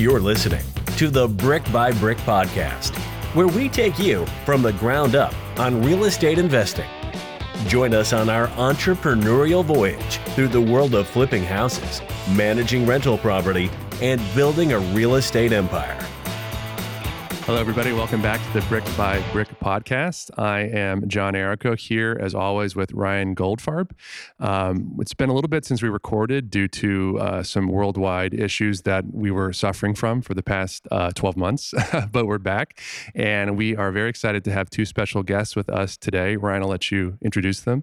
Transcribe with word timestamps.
You're 0.00 0.18
listening 0.18 0.64
to 0.96 1.10
the 1.10 1.28
Brick 1.28 1.70
by 1.70 1.92
Brick 1.92 2.16
podcast, 2.20 2.96
where 3.34 3.48
we 3.48 3.68
take 3.68 3.98
you 3.98 4.24
from 4.46 4.62
the 4.62 4.72
ground 4.72 5.14
up 5.14 5.34
on 5.60 5.82
real 5.82 6.04
estate 6.04 6.38
investing. 6.38 6.88
Join 7.66 7.92
us 7.92 8.14
on 8.14 8.30
our 8.30 8.46
entrepreneurial 8.56 9.62
voyage 9.62 10.16
through 10.34 10.48
the 10.48 10.58
world 10.58 10.94
of 10.94 11.06
flipping 11.06 11.44
houses, 11.44 12.00
managing 12.30 12.86
rental 12.86 13.18
property, 13.18 13.70
and 14.00 14.22
building 14.34 14.72
a 14.72 14.78
real 14.78 15.16
estate 15.16 15.52
empire. 15.52 16.02
Hello, 17.50 17.60
everybody. 17.60 17.92
Welcome 17.92 18.22
back 18.22 18.40
to 18.40 18.60
the 18.60 18.66
Brick 18.68 18.84
by 18.96 19.20
Brick 19.32 19.48
podcast. 19.58 20.30
I 20.38 20.60
am 20.60 21.08
John 21.08 21.34
Errico 21.34 21.76
here, 21.76 22.16
as 22.20 22.32
always, 22.32 22.76
with 22.76 22.92
Ryan 22.92 23.34
Goldfarb. 23.34 23.90
Um, 24.38 24.96
it's 25.00 25.14
been 25.14 25.30
a 25.30 25.34
little 25.34 25.48
bit 25.48 25.64
since 25.64 25.82
we 25.82 25.88
recorded 25.88 26.48
due 26.48 26.68
to 26.68 27.18
uh, 27.18 27.42
some 27.42 27.66
worldwide 27.66 28.34
issues 28.34 28.82
that 28.82 29.04
we 29.12 29.32
were 29.32 29.52
suffering 29.52 29.96
from 29.96 30.22
for 30.22 30.32
the 30.32 30.44
past 30.44 30.86
uh, 30.92 31.10
12 31.10 31.36
months, 31.36 31.74
but 32.12 32.28
we're 32.28 32.38
back. 32.38 32.80
And 33.16 33.56
we 33.56 33.74
are 33.74 33.90
very 33.90 34.10
excited 34.10 34.44
to 34.44 34.52
have 34.52 34.70
two 34.70 34.84
special 34.84 35.24
guests 35.24 35.56
with 35.56 35.68
us 35.68 35.96
today. 35.96 36.36
Ryan, 36.36 36.62
I'll 36.62 36.68
let 36.68 36.92
you 36.92 37.18
introduce 37.20 37.62
them. 37.62 37.82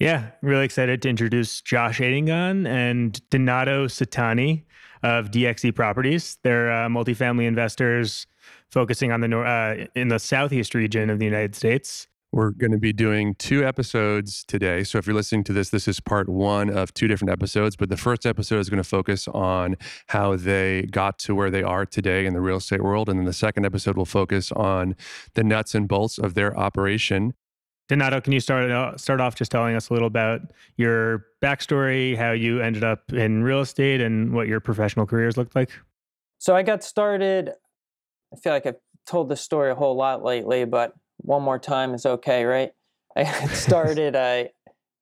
Yeah, 0.00 0.30
really 0.42 0.64
excited 0.64 1.02
to 1.02 1.08
introduce 1.08 1.60
Josh 1.60 2.00
Adingon 2.00 2.66
and 2.66 3.22
Donato 3.30 3.86
Settanni 3.86 4.66
of 5.04 5.30
DXE 5.30 5.72
Properties. 5.72 6.36
They're 6.42 6.72
uh, 6.72 6.88
multifamily 6.88 7.46
investors 7.46 8.26
focusing 8.70 9.12
on 9.12 9.20
the 9.20 9.28
nor- 9.28 9.46
uh, 9.46 9.86
in 9.94 10.08
the 10.08 10.18
southeast 10.18 10.74
region 10.74 11.10
of 11.10 11.18
the 11.18 11.24
United 11.24 11.54
States. 11.54 12.08
We're 12.32 12.50
going 12.50 12.72
to 12.72 12.78
be 12.78 12.92
doing 12.92 13.36
two 13.36 13.64
episodes 13.64 14.44
today. 14.44 14.82
So 14.82 14.98
if 14.98 15.06
you're 15.06 15.14
listening 15.14 15.44
to 15.44 15.52
this, 15.52 15.68
this 15.68 15.86
is 15.86 16.00
part 16.00 16.28
one 16.28 16.68
of 16.68 16.92
two 16.92 17.06
different 17.06 17.30
episodes. 17.30 17.76
But 17.76 17.90
the 17.90 17.96
first 17.96 18.26
episode 18.26 18.58
is 18.58 18.68
going 18.68 18.82
to 18.82 18.88
focus 18.88 19.28
on 19.28 19.76
how 20.08 20.34
they 20.34 20.82
got 20.90 21.20
to 21.20 21.34
where 21.36 21.48
they 21.48 21.62
are 21.62 21.86
today 21.86 22.26
in 22.26 22.34
the 22.34 22.40
real 22.40 22.56
estate 22.56 22.82
world. 22.82 23.08
And 23.08 23.20
then 23.20 23.24
the 23.24 23.32
second 23.32 23.64
episode 23.64 23.96
will 23.96 24.04
focus 24.04 24.50
on 24.50 24.96
the 25.34 25.44
nuts 25.44 25.76
and 25.76 25.86
bolts 25.86 26.18
of 26.18 26.34
their 26.34 26.58
operation. 26.58 27.34
Donato, 27.88 28.20
can 28.20 28.32
you 28.32 28.40
start 28.40 28.68
uh, 28.68 28.96
start 28.96 29.20
off 29.20 29.36
just 29.36 29.52
telling 29.52 29.76
us 29.76 29.90
a 29.90 29.92
little 29.92 30.08
about 30.08 30.40
your 30.76 31.26
backstory, 31.42 32.16
how 32.16 32.32
you 32.32 32.60
ended 32.60 32.82
up 32.82 33.12
in 33.12 33.44
real 33.44 33.60
estate, 33.60 34.00
and 34.00 34.32
what 34.32 34.48
your 34.48 34.58
professional 34.58 35.06
careers 35.06 35.36
looked 35.36 35.54
like? 35.54 35.70
So 36.38 36.56
I 36.56 36.62
got 36.62 36.82
started 36.82 37.52
I 38.34 38.40
feel 38.40 38.52
like 38.52 38.66
I've 38.66 38.80
told 39.06 39.28
this 39.28 39.40
story 39.40 39.70
a 39.70 39.74
whole 39.74 39.96
lot 39.96 40.24
lately, 40.24 40.64
but 40.64 40.94
one 41.18 41.42
more 41.42 41.58
time 41.58 41.94
is 41.94 42.04
okay, 42.04 42.44
right? 42.44 42.72
I 43.16 43.46
started, 43.48 44.16
I 44.16 44.50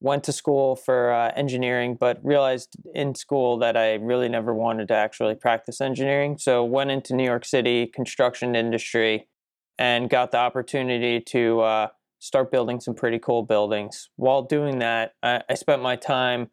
went 0.00 0.24
to 0.24 0.32
school 0.32 0.76
for 0.76 1.12
uh, 1.12 1.32
engineering, 1.34 1.96
but 1.98 2.18
realized 2.22 2.76
in 2.94 3.14
school 3.14 3.58
that 3.58 3.76
I 3.76 3.94
really 3.94 4.28
never 4.28 4.52
wanted 4.52 4.88
to 4.88 4.94
actually 4.94 5.34
practice 5.36 5.80
engineering. 5.80 6.36
So 6.38 6.64
went 6.64 6.90
into 6.90 7.14
New 7.14 7.24
York 7.24 7.44
City 7.44 7.86
construction 7.86 8.54
industry 8.54 9.28
and 9.78 10.10
got 10.10 10.32
the 10.32 10.38
opportunity 10.38 11.20
to 11.20 11.60
uh, 11.60 11.88
start 12.18 12.50
building 12.50 12.80
some 12.80 12.94
pretty 12.94 13.18
cool 13.18 13.44
buildings. 13.44 14.10
While 14.16 14.42
doing 14.42 14.80
that, 14.80 15.14
I, 15.22 15.42
I 15.48 15.54
spent 15.54 15.82
my 15.82 15.96
time 15.96 16.50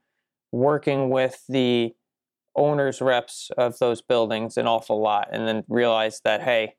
working 0.52 1.10
with 1.10 1.44
the 1.50 1.94
owners 2.56 3.02
reps 3.02 3.52
of 3.58 3.78
those 3.80 4.02
buildings 4.02 4.58
an 4.58 4.68
awful 4.68 5.02
lot 5.02 5.28
and 5.32 5.48
then 5.48 5.64
realized 5.68 6.22
that 6.24 6.42
hey 6.42 6.74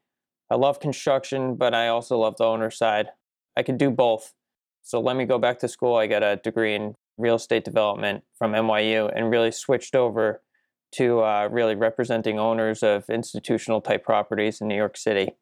i 0.50 0.54
love 0.54 0.80
construction 0.80 1.54
but 1.54 1.74
i 1.74 1.88
also 1.88 2.18
love 2.18 2.36
the 2.36 2.44
owner 2.44 2.70
side. 2.70 3.08
I 3.56 3.62
could 3.62 3.78
do 3.78 3.90
both. 3.90 4.32
So 4.82 5.00
let 5.00 5.16
me 5.16 5.24
go 5.24 5.38
back 5.38 5.58
to 5.60 5.68
school. 5.68 5.96
I 5.96 6.06
got 6.06 6.22
a 6.22 6.36
degree 6.36 6.74
in 6.74 6.94
real 7.18 7.34
estate 7.34 7.64
development 7.64 8.24
from 8.38 8.52
nyu 8.52 9.12
and 9.14 9.30
really 9.30 9.52
switched 9.52 9.94
over 9.94 10.42
to 10.92 11.20
uh, 11.20 11.48
really 11.50 11.74
representing 11.74 12.38
owners 12.38 12.82
of 12.82 13.04
institutional 13.10 13.80
type 13.80 14.02
properties 14.02 14.60
in 14.60 14.68
new 14.68 14.76
york 14.76 14.96
city. 14.96 15.32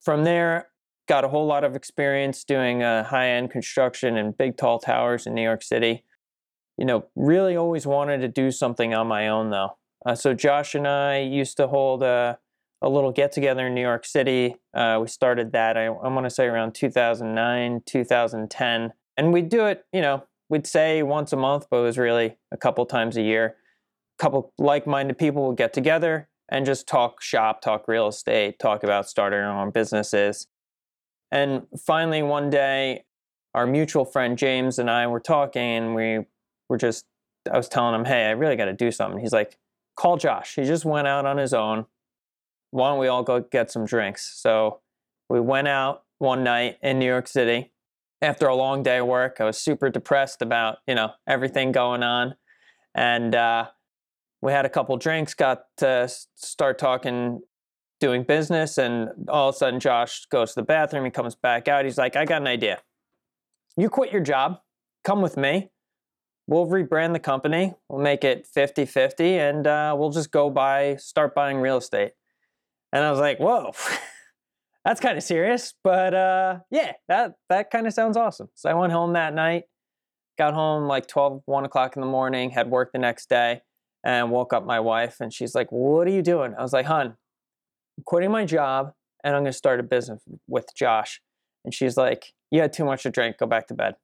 From 0.00 0.24
there 0.24 0.68
got 1.06 1.24
a 1.24 1.28
whole 1.28 1.46
lot 1.46 1.64
of 1.64 1.76
experience 1.76 2.42
doing 2.44 2.82
uh, 2.82 3.04
high-end 3.04 3.50
construction 3.50 4.16
and 4.16 4.36
big 4.36 4.56
tall 4.56 4.78
towers 4.78 5.26
in 5.26 5.34
new 5.34 5.42
york 5.42 5.62
city 5.62 6.04
you 6.78 6.84
know, 6.84 7.06
really 7.14 7.56
always 7.56 7.86
wanted 7.86 8.18
to 8.18 8.28
do 8.28 8.50
something 8.50 8.94
on 8.94 9.06
my 9.06 9.28
own 9.28 9.50
though. 9.50 9.76
Uh, 10.04 10.14
so 10.14 10.34
Josh 10.34 10.74
and 10.74 10.86
I 10.86 11.20
used 11.20 11.56
to 11.58 11.68
hold 11.68 12.02
a, 12.02 12.38
a 12.80 12.88
little 12.88 13.12
get 13.12 13.32
together 13.32 13.66
in 13.68 13.74
New 13.74 13.82
York 13.82 14.04
City. 14.04 14.56
Uh, 14.74 14.98
we 15.00 15.08
started 15.08 15.52
that, 15.52 15.76
I, 15.76 15.86
I 15.86 16.08
want 16.08 16.24
to 16.26 16.30
say 16.30 16.46
around 16.46 16.74
2009, 16.74 17.82
2010. 17.86 18.92
And 19.16 19.32
we'd 19.32 19.48
do 19.48 19.66
it, 19.66 19.84
you 19.92 20.00
know, 20.00 20.24
we'd 20.48 20.66
say 20.66 21.02
once 21.02 21.32
a 21.32 21.36
month, 21.36 21.66
but 21.70 21.78
it 21.78 21.82
was 21.82 21.98
really 21.98 22.38
a 22.50 22.56
couple 22.56 22.84
times 22.86 23.16
a 23.16 23.22
year. 23.22 23.56
A 24.18 24.22
couple 24.22 24.52
like 24.58 24.86
minded 24.86 25.18
people 25.18 25.46
would 25.48 25.56
get 25.56 25.72
together 25.72 26.28
and 26.50 26.66
just 26.66 26.86
talk 26.86 27.22
shop, 27.22 27.60
talk 27.62 27.86
real 27.86 28.08
estate, 28.08 28.58
talk 28.58 28.82
about 28.82 29.08
starting 29.08 29.38
our 29.38 29.62
own 29.62 29.70
businesses. 29.70 30.46
And 31.30 31.62
finally, 31.86 32.22
one 32.22 32.50
day, 32.50 33.04
our 33.54 33.66
mutual 33.66 34.04
friend 34.04 34.36
James 34.36 34.78
and 34.78 34.90
I 34.90 35.06
were 35.06 35.20
talking, 35.20 35.62
and 35.62 35.94
we 35.94 36.20
were 36.72 36.78
just, 36.78 37.04
I 37.52 37.56
was 37.56 37.68
telling 37.68 37.94
him, 37.94 38.06
hey, 38.06 38.26
I 38.26 38.30
really 38.30 38.56
got 38.56 38.64
to 38.64 38.72
do 38.72 38.90
something. 38.90 39.20
He's 39.20 39.32
like, 39.32 39.58
call 39.94 40.16
Josh. 40.16 40.54
He 40.56 40.64
just 40.64 40.84
went 40.84 41.06
out 41.06 41.26
on 41.26 41.36
his 41.36 41.54
own. 41.54 41.84
Why 42.70 42.88
don't 42.88 42.98
we 42.98 43.08
all 43.08 43.22
go 43.22 43.40
get 43.40 43.70
some 43.70 43.84
drinks? 43.84 44.40
So 44.40 44.80
we 45.28 45.38
went 45.38 45.68
out 45.68 46.04
one 46.18 46.42
night 46.42 46.78
in 46.82 46.98
New 46.98 47.06
York 47.06 47.28
City. 47.28 47.72
After 48.22 48.46
a 48.46 48.54
long 48.54 48.82
day 48.82 48.98
of 48.98 49.06
work, 49.06 49.36
I 49.40 49.44
was 49.44 49.58
super 49.58 49.90
depressed 49.90 50.42
about, 50.42 50.78
you 50.86 50.94
know, 50.94 51.10
everything 51.26 51.72
going 51.72 52.02
on. 52.02 52.36
And 52.94 53.34
uh, 53.34 53.66
we 54.40 54.52
had 54.52 54.64
a 54.64 54.70
couple 54.70 54.96
drinks, 54.96 55.34
got 55.34 55.64
to 55.78 56.08
start 56.36 56.78
talking, 56.78 57.40
doing 58.00 58.22
business. 58.22 58.78
And 58.78 59.10
all 59.28 59.50
of 59.50 59.56
a 59.56 59.58
sudden, 59.58 59.80
Josh 59.80 60.24
goes 60.26 60.54
to 60.54 60.60
the 60.60 60.64
bathroom. 60.64 61.04
He 61.04 61.10
comes 61.10 61.34
back 61.34 61.68
out. 61.68 61.84
He's 61.84 61.98
like, 61.98 62.16
I 62.16 62.24
got 62.24 62.40
an 62.40 62.48
idea. 62.48 62.80
You 63.76 63.90
quit 63.90 64.12
your 64.12 64.22
job, 64.22 64.60
come 65.04 65.20
with 65.20 65.36
me 65.36 65.71
we'll 66.52 66.66
rebrand 66.66 67.14
the 67.14 67.18
company. 67.18 67.74
We'll 67.88 68.02
make 68.02 68.24
it 68.24 68.46
50 68.46 68.84
50 68.84 69.38
and 69.38 69.66
uh, 69.66 69.96
we'll 69.98 70.10
just 70.10 70.30
go 70.30 70.50
buy, 70.50 70.96
start 70.96 71.34
buying 71.34 71.58
real 71.58 71.78
estate. 71.78 72.12
And 72.92 73.02
I 73.02 73.10
was 73.10 73.20
like, 73.20 73.40
whoa, 73.40 73.72
that's 74.84 75.00
kind 75.00 75.16
of 75.16 75.24
serious. 75.24 75.72
But 75.82 76.12
uh, 76.14 76.58
yeah, 76.70 76.92
that, 77.08 77.34
that 77.48 77.70
kind 77.70 77.86
of 77.86 77.94
sounds 77.94 78.16
awesome. 78.16 78.50
So 78.54 78.68
I 78.68 78.74
went 78.74 78.92
home 78.92 79.14
that 79.14 79.34
night, 79.34 79.64
got 80.38 80.52
home 80.52 80.86
like 80.86 81.08
12, 81.08 81.42
1 81.46 81.64
o'clock 81.64 81.96
in 81.96 82.02
the 82.02 82.08
morning, 82.08 82.50
had 82.50 82.70
work 82.70 82.92
the 82.92 82.98
next 82.98 83.30
day, 83.30 83.62
and 84.04 84.30
woke 84.30 84.52
up 84.52 84.66
my 84.66 84.80
wife. 84.80 85.16
And 85.20 85.32
she's 85.32 85.54
like, 85.54 85.72
what 85.72 86.06
are 86.06 86.10
you 86.10 86.22
doing? 86.22 86.54
I 86.58 86.62
was 86.62 86.74
like, 86.74 86.86
hun, 86.86 87.16
I'm 87.96 88.04
quitting 88.04 88.30
my 88.30 88.44
job 88.44 88.92
and 89.24 89.34
I'm 89.34 89.42
going 89.42 89.52
to 89.52 89.56
start 89.56 89.80
a 89.80 89.84
business 89.84 90.22
with 90.46 90.66
Josh. 90.76 91.22
And 91.64 91.72
she's 91.72 91.96
like, 91.96 92.34
you 92.50 92.60
had 92.60 92.74
too 92.74 92.84
much 92.84 93.04
to 93.04 93.10
drink, 93.10 93.38
go 93.38 93.46
back 93.46 93.68
to 93.68 93.74
bed. 93.74 93.94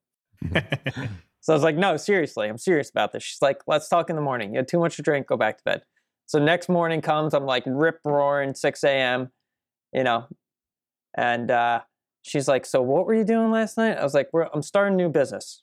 So 1.48 1.54
I 1.54 1.56
was 1.56 1.62
like, 1.62 1.76
no, 1.76 1.97
seriously, 1.97 2.47
I'm 2.47 2.59
serious 2.59 2.91
about 2.91 3.12
this. 3.12 3.22
She's 3.22 3.41
like, 3.41 3.62
let's 3.66 3.88
talk 3.88 4.10
in 4.10 4.16
the 4.16 4.20
morning. 4.20 4.53
You 4.53 4.59
had 4.59 4.69
too 4.69 4.78
much 4.78 4.97
to 4.97 5.03
drink, 5.03 5.28
go 5.28 5.38
back 5.38 5.56
to 5.56 5.64
bed. 5.64 5.82
So 6.26 6.38
next 6.38 6.69
morning 6.69 7.00
comes, 7.00 7.32
I'm 7.32 7.47
like 7.47 7.62
rip 7.64 8.00
roaring, 8.04 8.53
6 8.54 8.84
a.m., 8.84 9.31
you 9.94 10.04
know, 10.04 10.26
and 11.16 11.50
uh, 11.50 11.81
she's 12.20 12.48
like, 12.48 12.66
so 12.66 12.82
what 12.82 13.06
were 13.06 13.14
you 13.14 13.25
doing 13.25 13.50
last 13.50 13.78
night? 13.78 13.97
I 13.97 14.04
was 14.04 14.12
like, 14.12 14.28
I'm 14.53 14.60
starting 14.60 14.92
a 14.92 14.97
new 14.98 15.08
business. 15.08 15.62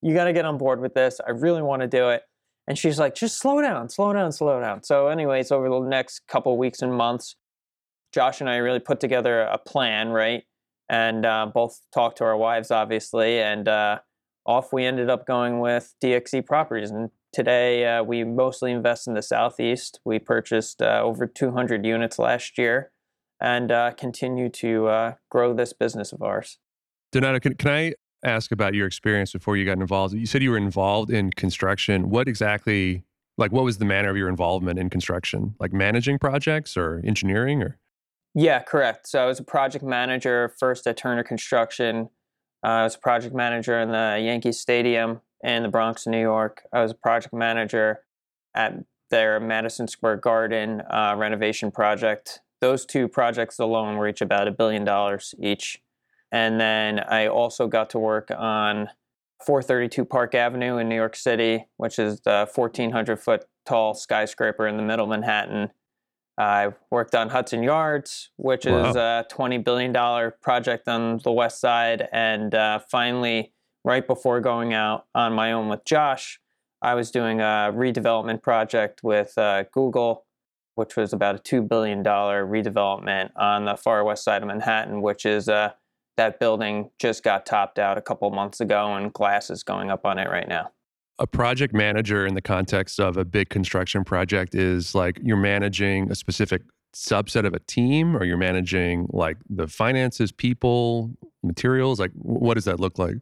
You 0.00 0.14
got 0.14 0.24
to 0.24 0.32
get 0.32 0.46
on 0.46 0.56
board 0.56 0.80
with 0.80 0.94
this. 0.94 1.20
I 1.26 1.32
really 1.32 1.60
want 1.60 1.82
to 1.82 1.86
do 1.86 2.08
it. 2.08 2.22
And 2.66 2.78
she's 2.78 2.98
like, 2.98 3.14
just 3.14 3.38
slow 3.38 3.60
down, 3.60 3.90
slow 3.90 4.14
down, 4.14 4.32
slow 4.32 4.58
down. 4.58 4.84
So, 4.84 5.08
anyways, 5.08 5.52
over 5.52 5.68
the 5.68 5.80
next 5.80 6.22
couple 6.28 6.56
weeks 6.56 6.80
and 6.80 6.94
months, 6.94 7.36
Josh 8.10 8.40
and 8.40 8.48
I 8.48 8.56
really 8.56 8.80
put 8.80 9.00
together 9.00 9.42
a 9.42 9.58
plan, 9.58 10.08
right? 10.08 10.44
And 10.88 11.26
uh, 11.26 11.50
both 11.52 11.78
talked 11.92 12.16
to 12.18 12.24
our 12.24 12.38
wives, 12.38 12.70
obviously, 12.70 13.38
and 13.38 13.68
uh, 13.68 13.98
off 14.46 14.72
we 14.72 14.84
ended 14.84 15.10
up 15.10 15.26
going 15.26 15.60
with 15.60 15.94
DXE 16.02 16.46
Properties. 16.46 16.90
And 16.90 17.10
today 17.32 17.84
uh, 17.84 18.02
we 18.02 18.24
mostly 18.24 18.72
invest 18.72 19.06
in 19.06 19.14
the 19.14 19.22
Southeast. 19.22 20.00
We 20.04 20.18
purchased 20.18 20.80
uh, 20.80 21.00
over 21.02 21.26
200 21.26 21.84
units 21.84 22.18
last 22.18 22.56
year 22.56 22.92
and 23.40 23.70
uh, 23.70 23.90
continue 23.92 24.48
to 24.48 24.86
uh, 24.86 25.14
grow 25.30 25.52
this 25.52 25.72
business 25.72 26.12
of 26.12 26.22
ours. 26.22 26.58
Donato, 27.12 27.40
can, 27.40 27.54
can 27.54 27.70
I 27.70 27.94
ask 28.24 28.52
about 28.52 28.74
your 28.74 28.86
experience 28.86 29.32
before 29.32 29.56
you 29.56 29.64
got 29.64 29.78
involved? 29.78 30.14
You 30.14 30.26
said 30.26 30.42
you 30.42 30.50
were 30.50 30.56
involved 30.56 31.10
in 31.10 31.30
construction. 31.30 32.08
What 32.08 32.28
exactly, 32.28 33.04
like, 33.36 33.52
what 33.52 33.64
was 33.64 33.78
the 33.78 33.84
manner 33.84 34.10
of 34.10 34.16
your 34.16 34.28
involvement 34.28 34.78
in 34.78 34.88
construction? 34.88 35.54
Like 35.60 35.72
managing 35.72 36.18
projects 36.18 36.76
or 36.76 37.02
engineering 37.04 37.62
or? 37.62 37.78
Yeah, 38.34 38.60
correct. 38.62 39.08
So 39.08 39.22
I 39.22 39.26
was 39.26 39.40
a 39.40 39.44
project 39.44 39.82
manager 39.82 40.54
first 40.58 40.86
at 40.86 40.98
Turner 40.98 41.24
Construction 41.24 42.10
I 42.66 42.82
was 42.82 42.96
a 42.96 42.98
project 42.98 43.32
manager 43.32 43.80
in 43.80 43.92
the 43.92 44.20
Yankee 44.20 44.50
Stadium 44.50 45.20
in 45.44 45.62
the 45.62 45.68
Bronx, 45.68 46.04
New 46.04 46.20
York. 46.20 46.64
I 46.72 46.82
was 46.82 46.90
a 46.90 46.96
project 46.96 47.32
manager 47.32 48.00
at 48.56 48.74
their 49.08 49.38
Madison 49.38 49.86
Square 49.86 50.16
Garden 50.16 50.82
uh, 50.90 51.14
renovation 51.16 51.70
project. 51.70 52.40
Those 52.60 52.84
two 52.84 53.06
projects 53.06 53.60
alone 53.60 53.96
were 53.96 54.08
each 54.08 54.20
about 54.20 54.48
a 54.48 54.50
billion 54.50 54.82
dollars 54.84 55.32
each. 55.38 55.80
And 56.32 56.60
then 56.60 56.98
I 56.98 57.28
also 57.28 57.68
got 57.68 57.88
to 57.90 58.00
work 58.00 58.32
on 58.36 58.88
432 59.44 60.04
Park 60.04 60.34
Avenue 60.34 60.78
in 60.78 60.88
New 60.88 60.96
York 60.96 61.14
City, 61.14 61.66
which 61.76 62.00
is 62.00 62.22
the 62.22 62.50
1,400 62.52 63.20
foot 63.20 63.44
tall 63.64 63.94
skyscraper 63.94 64.66
in 64.66 64.76
the 64.76 64.82
middle 64.82 65.04
of 65.04 65.10
Manhattan. 65.10 65.70
I 66.38 66.72
worked 66.90 67.14
on 67.14 67.30
Hudson 67.30 67.62
Yards, 67.62 68.30
which 68.36 68.66
Wow. 68.66 68.90
is 68.90 68.96
a 68.96 69.26
$20 69.30 69.64
billion 69.64 69.92
project 70.42 70.86
on 70.88 71.18
the 71.24 71.32
west 71.32 71.60
side. 71.60 72.08
And 72.12 72.54
uh, 72.54 72.80
finally, 72.90 73.52
right 73.84 74.06
before 74.06 74.40
going 74.40 74.74
out 74.74 75.06
on 75.14 75.32
my 75.32 75.52
own 75.52 75.68
with 75.68 75.84
Josh, 75.84 76.40
I 76.82 76.94
was 76.94 77.10
doing 77.10 77.40
a 77.40 77.72
redevelopment 77.74 78.42
project 78.42 79.02
with 79.02 79.36
uh, 79.38 79.64
Google, 79.72 80.26
which 80.74 80.94
was 80.96 81.12
about 81.14 81.36
a 81.36 81.38
$2 81.38 81.66
billion 81.66 82.04
redevelopment 82.04 83.30
on 83.36 83.64
the 83.64 83.76
far 83.76 84.04
west 84.04 84.22
side 84.24 84.42
of 84.42 84.48
Manhattan, 84.48 85.00
which 85.00 85.24
is 85.24 85.48
uh, 85.48 85.70
that 86.18 86.38
building 86.38 86.90
just 86.98 87.22
got 87.22 87.46
topped 87.46 87.78
out 87.78 87.96
a 87.96 88.02
couple 88.02 88.30
months 88.30 88.60
ago 88.60 88.94
and 88.94 89.12
glass 89.12 89.48
is 89.48 89.62
going 89.62 89.90
up 89.90 90.04
on 90.04 90.18
it 90.18 90.28
right 90.28 90.48
now. 90.48 90.70
A 91.18 91.26
project 91.26 91.72
manager 91.74 92.26
in 92.26 92.34
the 92.34 92.42
context 92.42 93.00
of 93.00 93.16
a 93.16 93.24
big 93.24 93.48
construction 93.48 94.04
project 94.04 94.54
is 94.54 94.94
like 94.94 95.18
you're 95.22 95.36
managing 95.36 96.10
a 96.10 96.14
specific 96.14 96.62
subset 96.94 97.44
of 97.46 97.54
a 97.54 97.58
team 97.60 98.16
or 98.16 98.24
you're 98.24 98.36
managing 98.36 99.06
like 99.10 99.36
the 99.50 99.66
finances 99.66 100.32
people 100.32 101.10
materials 101.42 102.00
like 102.00 102.10
what 102.14 102.54
does 102.54 102.64
that 102.64 102.80
look 102.80 102.98
like 102.98 103.16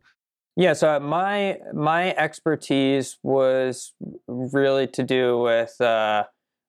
Yeah, 0.57 0.75
so 0.75 1.01
my 1.01 1.59
my 1.73 2.15
expertise 2.15 3.19
was 3.23 3.93
really 4.29 4.87
to 4.89 5.03
do 5.03 5.39
with 5.39 5.75
uh, 5.81 6.25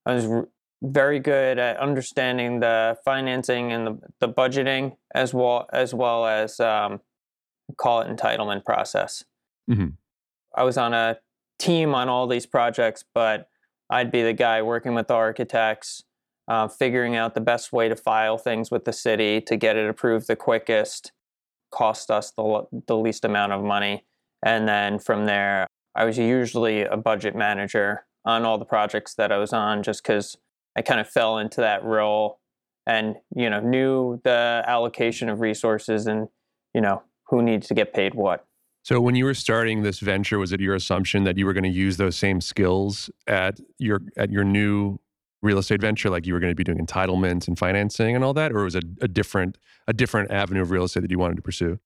I 0.06 0.14
was 0.16 0.26
r- 0.26 0.48
very 0.82 1.20
good 1.20 1.60
at 1.60 1.78
understanding 1.78 2.60
the 2.62 2.98
financing 3.06 3.72
and 3.72 3.86
the, 3.88 4.00
the 4.22 4.30
budgeting 4.30 4.98
as 5.14 5.34
well 5.34 5.68
as 5.72 5.94
well 5.94 6.26
as 6.26 6.60
um, 6.60 7.00
call 7.78 8.02
it 8.02 8.08
entitlement 8.08 8.66
process. 8.66 9.24
Mhm. 9.70 9.94
I 10.56 10.64
was 10.64 10.78
on 10.78 10.94
a 10.94 11.18
team 11.60 11.94
on 11.94 12.10
all 12.10 12.28
these 12.28 12.46
projects, 12.46 13.04
but 13.14 13.50
I'd 13.90 14.12
be 14.12 14.24
the 14.24 14.34
guy 14.34 14.62
working 14.62 14.94
with 14.94 15.08
the 15.08 15.14
architects, 15.14 16.04
uh, 16.48 16.68
figuring 16.68 17.16
out 17.16 17.36
the 17.36 17.42
best 17.42 17.72
way 17.74 17.90
to 17.90 17.96
file 17.96 18.38
things 18.38 18.72
with 18.72 18.86
the 18.86 18.94
city 18.94 19.42
to 19.42 19.56
get 19.56 19.76
it 19.76 19.90
approved 19.90 20.28
the 20.28 20.36
quickest, 20.36 21.12
cost 21.72 22.10
us 22.10 22.32
the, 22.32 22.66
the 22.88 22.98
least 22.98 23.26
amount 23.26 23.52
of 23.52 23.64
money. 23.64 24.06
And 24.44 24.68
then 24.68 25.00
from 25.00 25.26
there, 25.26 25.68
I 25.96 26.06
was 26.06 26.18
usually 26.18 26.82
a 26.82 26.98
budget 26.98 27.36
manager 27.36 28.06
on 28.26 28.44
all 28.44 28.58
the 28.58 28.66
projects 28.66 29.16
that 29.16 29.32
I 29.32 29.38
was 29.38 29.54
on 29.54 29.84
just 29.84 30.04
because 30.04 30.36
I 30.76 30.82
kind 30.82 31.00
of 31.00 31.08
fell 31.08 31.38
into 31.38 31.62
that 31.62 31.84
role 31.84 32.40
and, 32.86 33.16
you 33.36 33.50
know, 33.50 33.60
knew 33.60 34.22
the 34.24 34.64
allocation 34.68 35.30
of 35.30 35.40
resources 35.40 36.06
and, 36.06 36.28
you 36.74 36.82
know, 36.82 37.04
who 37.28 37.42
needs 37.42 37.68
to 37.68 37.74
get 37.74 37.94
paid 37.94 38.14
what. 38.14 38.46
So 38.86 39.02
when 39.02 39.16
you 39.16 39.26
were 39.26 39.34
starting 39.34 39.82
this 39.82 40.00
venture 40.00 40.40
was 40.40 40.52
it 40.52 40.62
your 40.62 40.76
assumption 40.76 41.24
that 41.24 41.38
you 41.38 41.46
were 41.46 41.54
going 41.54 41.64
to 41.64 41.70
use 41.70 41.98
those 41.98 42.16
same 42.16 42.40
skills 42.40 43.10
at 43.28 43.60
your 43.80 44.02
at 44.18 44.32
your 44.32 44.44
new 44.44 45.00
real 45.42 45.58
estate 45.58 45.82
venture 45.82 46.10
like 46.10 46.26
you 46.26 46.34
were 46.34 46.40
going 46.40 46.52
to 46.52 46.56
be 46.56 46.64
doing 46.64 46.78
entitlements 46.78 47.48
and 47.48 47.60
financing 47.60 48.16
and 48.16 48.24
all 48.24 48.34
that 48.34 48.52
or 48.52 48.64
was 48.64 48.76
it 48.76 48.86
a 49.02 49.08
different 49.08 49.58
a 49.88 49.94
different 49.94 50.32
avenue 50.32 50.62
of 50.62 50.72
real 50.72 50.84
estate 50.84 51.02
that 51.02 51.12
you 51.12 51.20
wanted 51.20 51.36
to 51.36 51.42
pursue 51.42 51.80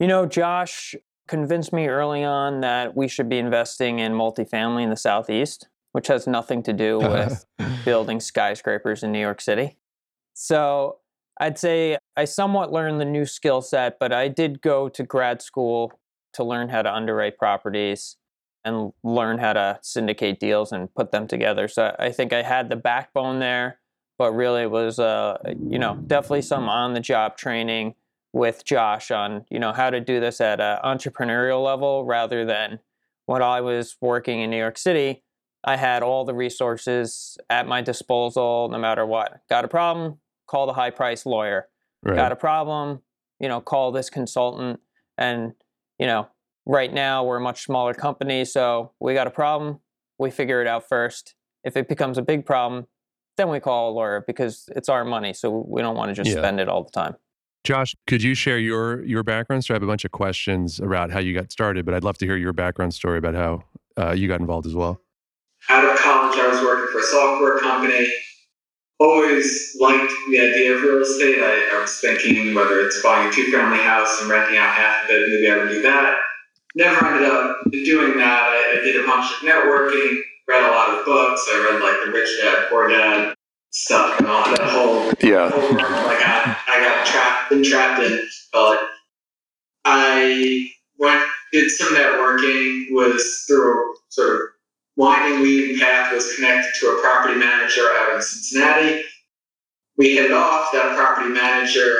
You 0.00 0.06
know, 0.06 0.26
Josh 0.26 0.94
convinced 1.26 1.72
me 1.72 1.88
early 1.88 2.24
on 2.24 2.60
that 2.60 2.96
we 2.96 3.08
should 3.08 3.28
be 3.28 3.38
investing 3.38 3.98
in 3.98 4.12
multifamily 4.12 4.82
in 4.82 4.90
the 4.90 4.96
Southeast, 4.96 5.68
which 5.92 6.06
has 6.08 6.26
nothing 6.26 6.62
to 6.64 6.72
do 6.72 6.98
with 6.98 7.44
building 7.84 8.20
skyscrapers 8.20 9.02
in 9.02 9.12
New 9.12 9.20
York 9.20 9.40
City. 9.40 9.76
So 10.34 10.98
I'd 11.38 11.58
say 11.58 11.98
I 12.16 12.24
somewhat 12.24 12.72
learned 12.72 13.00
the 13.00 13.04
new 13.04 13.26
skill 13.26 13.60
set, 13.60 13.98
but 13.98 14.12
I 14.12 14.28
did 14.28 14.62
go 14.62 14.88
to 14.88 15.02
grad 15.02 15.42
school 15.42 15.92
to 16.38 16.44
learn 16.44 16.68
how 16.70 16.82
to 16.82 16.92
underwrite 16.92 17.36
properties 17.36 18.16
and 18.64 18.92
learn 19.02 19.38
how 19.38 19.52
to 19.52 19.78
syndicate 19.82 20.40
deals 20.40 20.72
and 20.72 20.92
put 20.94 21.10
them 21.10 21.26
together. 21.26 21.68
So 21.68 21.94
I 21.98 22.10
think 22.10 22.32
I 22.32 22.42
had 22.42 22.68
the 22.68 22.76
backbone 22.76 23.40
there, 23.40 23.80
but 24.18 24.32
really 24.32 24.62
it 24.62 24.70
was, 24.70 24.98
uh, 24.98 25.38
you 25.68 25.78
know, 25.78 25.96
definitely 26.06 26.42
some 26.42 26.68
on 26.68 26.94
the 26.94 27.00
job 27.00 27.36
training 27.36 27.94
with 28.32 28.64
Josh 28.64 29.10
on, 29.10 29.44
you 29.50 29.58
know, 29.58 29.72
how 29.72 29.90
to 29.90 30.00
do 30.00 30.20
this 30.20 30.40
at 30.40 30.60
an 30.60 30.78
entrepreneurial 30.84 31.64
level 31.64 32.04
rather 32.04 32.44
than 32.44 32.78
when 33.26 33.42
I 33.42 33.60
was 33.60 33.96
working 34.00 34.40
in 34.40 34.50
New 34.50 34.58
York 34.58 34.78
City. 34.78 35.22
I 35.64 35.76
had 35.76 36.02
all 36.02 36.24
the 36.24 36.34
resources 36.34 37.36
at 37.50 37.66
my 37.66 37.82
disposal 37.82 38.68
no 38.70 38.78
matter 38.78 39.04
what. 39.04 39.40
Got 39.48 39.64
a 39.64 39.68
problem? 39.68 40.18
Call 40.46 40.66
the 40.66 40.72
high 40.72 40.90
price 40.90 41.26
lawyer. 41.26 41.68
right 42.02 42.16
Got 42.16 42.32
a 42.32 42.36
problem? 42.36 43.00
You 43.40 43.48
know, 43.48 43.60
call 43.60 43.92
this 43.92 44.10
consultant. 44.10 44.80
And, 45.16 45.54
you 45.98 46.06
know, 46.06 46.28
right 46.66 46.92
now 46.92 47.24
we're 47.24 47.36
a 47.38 47.40
much 47.40 47.62
smaller 47.64 47.94
company. 47.94 48.44
So 48.44 48.92
we 49.00 49.14
got 49.14 49.26
a 49.26 49.30
problem. 49.30 49.80
We 50.18 50.30
figure 50.30 50.60
it 50.60 50.66
out 50.66 50.88
first. 50.88 51.34
If 51.64 51.76
it 51.76 51.88
becomes 51.88 52.18
a 52.18 52.22
big 52.22 52.46
problem, 52.46 52.86
then 53.36 53.48
we 53.48 53.60
call 53.60 53.90
a 53.90 53.92
lawyer 53.92 54.24
because 54.26 54.68
it's 54.74 54.88
our 54.88 55.04
money. 55.04 55.32
So 55.32 55.64
we 55.68 55.80
don't 55.82 55.96
want 55.96 56.08
to 56.10 56.14
just 56.14 56.34
Yeah. 56.34 56.40
spend 56.42 56.60
it 56.60 56.68
all 56.68 56.82
the 56.84 56.90
time. 56.90 57.16
Josh, 57.64 57.94
could 58.06 58.22
you 58.22 58.34
share 58.34 58.58
your 58.58 59.04
your 59.04 59.22
background 59.22 59.64
story? 59.64 59.74
I 59.74 59.78
have 59.78 59.82
a 59.82 59.86
bunch 59.86 60.04
of 60.04 60.10
questions 60.12 60.80
about 60.80 61.10
how 61.10 61.18
you 61.18 61.34
got 61.34 61.50
started, 61.52 61.84
but 61.84 61.94
I'd 61.94 62.04
love 62.04 62.16
to 62.18 62.26
hear 62.26 62.36
your 62.36 62.52
background 62.52 62.94
story 62.94 63.18
about 63.18 63.34
how 63.34 63.64
uh, 64.00 64.12
you 64.12 64.28
got 64.28 64.40
involved 64.40 64.66
as 64.66 64.74
well. 64.74 65.00
out 65.68 65.84
of 65.84 65.98
college, 65.98 66.38
I 66.38 66.46
was 66.48 66.60
working 66.62 66.86
for 66.92 67.00
a 67.00 67.02
software 67.02 67.58
company. 67.58 68.06
Always 69.00 69.76
liked 69.78 70.12
the 70.30 70.40
idea 70.40 70.74
of 70.74 70.82
real 70.82 71.02
estate. 71.02 71.38
I, 71.40 71.76
I 71.76 71.80
was 71.80 72.00
thinking 72.00 72.54
whether 72.54 72.80
it's 72.80 73.00
buying 73.02 73.28
a 73.28 73.32
two 73.32 73.50
family 73.52 73.78
house 73.78 74.20
and 74.20 74.28
renting 74.30 74.58
out 74.58 74.74
half 74.74 75.04
of 75.04 75.10
it, 75.10 75.28
maybe 75.28 75.50
I 75.50 75.56
would 75.58 75.68
do 75.68 75.82
that. 75.82 76.16
Never 76.74 77.06
ended 77.06 77.30
up 77.30 77.58
doing 77.70 78.18
that. 78.18 78.42
I, 78.42 78.78
I 78.78 78.84
did 78.84 78.96
a 78.96 79.06
bunch 79.06 79.30
of 79.30 79.48
networking, 79.48 80.18
read 80.48 80.64
a 80.64 80.70
lot 80.72 80.98
of 80.98 81.04
books. 81.04 81.46
I 81.48 81.70
read 81.70 81.82
like 81.82 82.04
the 82.04 82.12
Rich 82.12 82.28
Dad 82.42 82.66
Poor 82.68 82.88
Dad 82.88 83.34
stuff 83.70 84.18
and 84.18 84.26
all 84.28 84.44
that 84.44 84.60
whole 84.62 85.12
Yeah. 85.20 85.50
whole 85.50 85.60
world 85.60 85.80
I 85.80 86.18
got 86.18 86.58
I 86.68 86.80
got 86.80 87.06
trapped 87.06 87.50
been 87.50 87.62
trapped 87.62 88.02
in. 88.02 88.26
But 88.52 88.80
I 89.84 90.70
went 90.98 91.22
did 91.52 91.70
some 91.70 91.94
networking, 91.94 92.86
was 92.90 93.44
through 93.46 93.94
sort 94.10 94.34
of 94.34 94.40
winding 94.98 95.40
weaving 95.40 95.78
path, 95.78 96.12
was 96.12 96.34
connected 96.34 96.72
to 96.80 96.88
a 96.88 97.00
property 97.00 97.38
manager 97.38 97.82
out 97.98 98.16
in 98.16 98.20
Cincinnati. 98.20 99.04
We 99.96 100.14
hit 100.16 100.26
it 100.26 100.32
off. 100.32 100.70
That 100.72 100.96
property 100.96 101.30
manager 101.32 101.96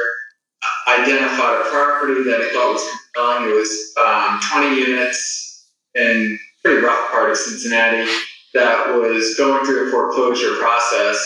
uh, 0.62 1.00
identified 1.00 1.66
a 1.66 1.70
property 1.70 2.24
that 2.24 2.40
he 2.40 2.50
thought 2.52 2.72
was 2.72 2.84
compelling. 3.14 3.50
It 3.50 3.54
was 3.54 3.94
um, 4.04 4.40
20 4.52 4.76
units 4.76 5.70
in 5.94 6.38
a 6.38 6.62
pretty 6.62 6.84
rough 6.84 7.10
part 7.10 7.30
of 7.30 7.36
Cincinnati 7.38 8.10
that 8.54 8.94
was 8.94 9.36
going 9.36 9.64
through 9.64 9.88
a 9.88 9.90
foreclosure 9.90 10.56
process 10.56 11.16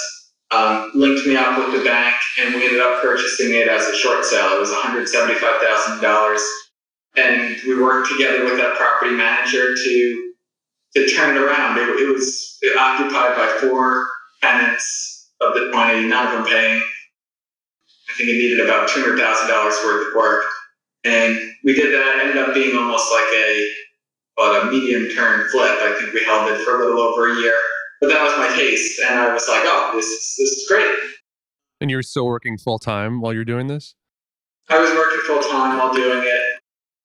um, 0.51 0.91
linked 0.95 1.27
me 1.27 1.37
up 1.37 1.57
with 1.59 1.73
the 1.79 1.85
bank, 1.85 2.15
and 2.39 2.55
we 2.55 2.65
ended 2.65 2.81
up 2.81 3.01
purchasing 3.01 3.55
it 3.55 3.69
as 3.69 3.87
a 3.87 3.97
short 3.97 4.25
sale. 4.25 4.57
It 4.57 4.61
was 4.61 4.71
$175,000. 4.71 6.39
And 7.17 7.57
we 7.67 7.81
worked 7.81 8.11
together 8.11 8.45
with 8.45 8.59
that 8.59 8.77
property 8.77 9.15
manager 9.15 9.75
to 9.75 10.32
to 10.95 11.09
turn 11.09 11.37
it 11.37 11.41
around. 11.41 11.79
It, 11.79 11.89
it 11.89 12.13
was 12.13 12.59
occupied 12.79 13.37
by 13.37 13.59
four 13.61 14.07
tenants 14.43 15.31
of 15.41 15.55
the 15.55 15.71
20, 15.73 16.09
none 16.09 16.27
of 16.27 16.33
them 16.33 16.45
paying. 16.47 16.81
I 18.11 18.15
think 18.15 18.29
it 18.29 18.35
needed 18.35 18.61
about 18.61 18.89
$200,000 18.89 19.85
worth 19.85 20.09
of 20.09 20.15
work. 20.15 20.45
And 21.05 21.39
we 21.65 21.75
did 21.75 21.95
that, 21.95 22.21
ended 22.21 22.37
up 22.37 22.55
being 22.55 22.77
almost 22.77 23.11
like 23.11 23.25
a, 23.35 23.69
about 24.39 24.63
a 24.63 24.71
medium 24.71 25.09
term 25.11 25.49
flip. 25.49 25.71
I 25.71 25.97
think 25.99 26.13
we 26.13 26.25
held 26.25 26.51
it 26.53 26.63
for 26.65 26.81
a 26.81 26.85
little 26.85 27.01
over 27.01 27.33
a 27.33 27.41
year. 27.41 27.55
But 28.03 28.09
that 28.09 28.21
was 28.21 28.37
my 28.37 28.53
taste, 28.57 29.01
and 29.01 29.17
I 29.17 29.33
was 29.33 29.49
like, 29.49 29.63
"Oh, 29.65 29.93
this 29.95 30.07
is 30.07 30.35
this 30.37 30.51
is 30.51 30.67
great." 30.67 30.93
And 31.81 31.89
you're 31.89 32.03
still 32.03 32.27
working 32.27 32.59
full 32.59 32.81
time 32.81 33.21
while 33.21 33.33
you're 33.33 33.45
doing 33.45 33.69
this? 33.69 33.95
I 34.69 34.81
was 34.81 34.91
working 34.91 35.21
full 35.25 35.41
time 35.49 35.79
while 35.79 35.95
doing 35.95 36.21
it. 36.25 36.43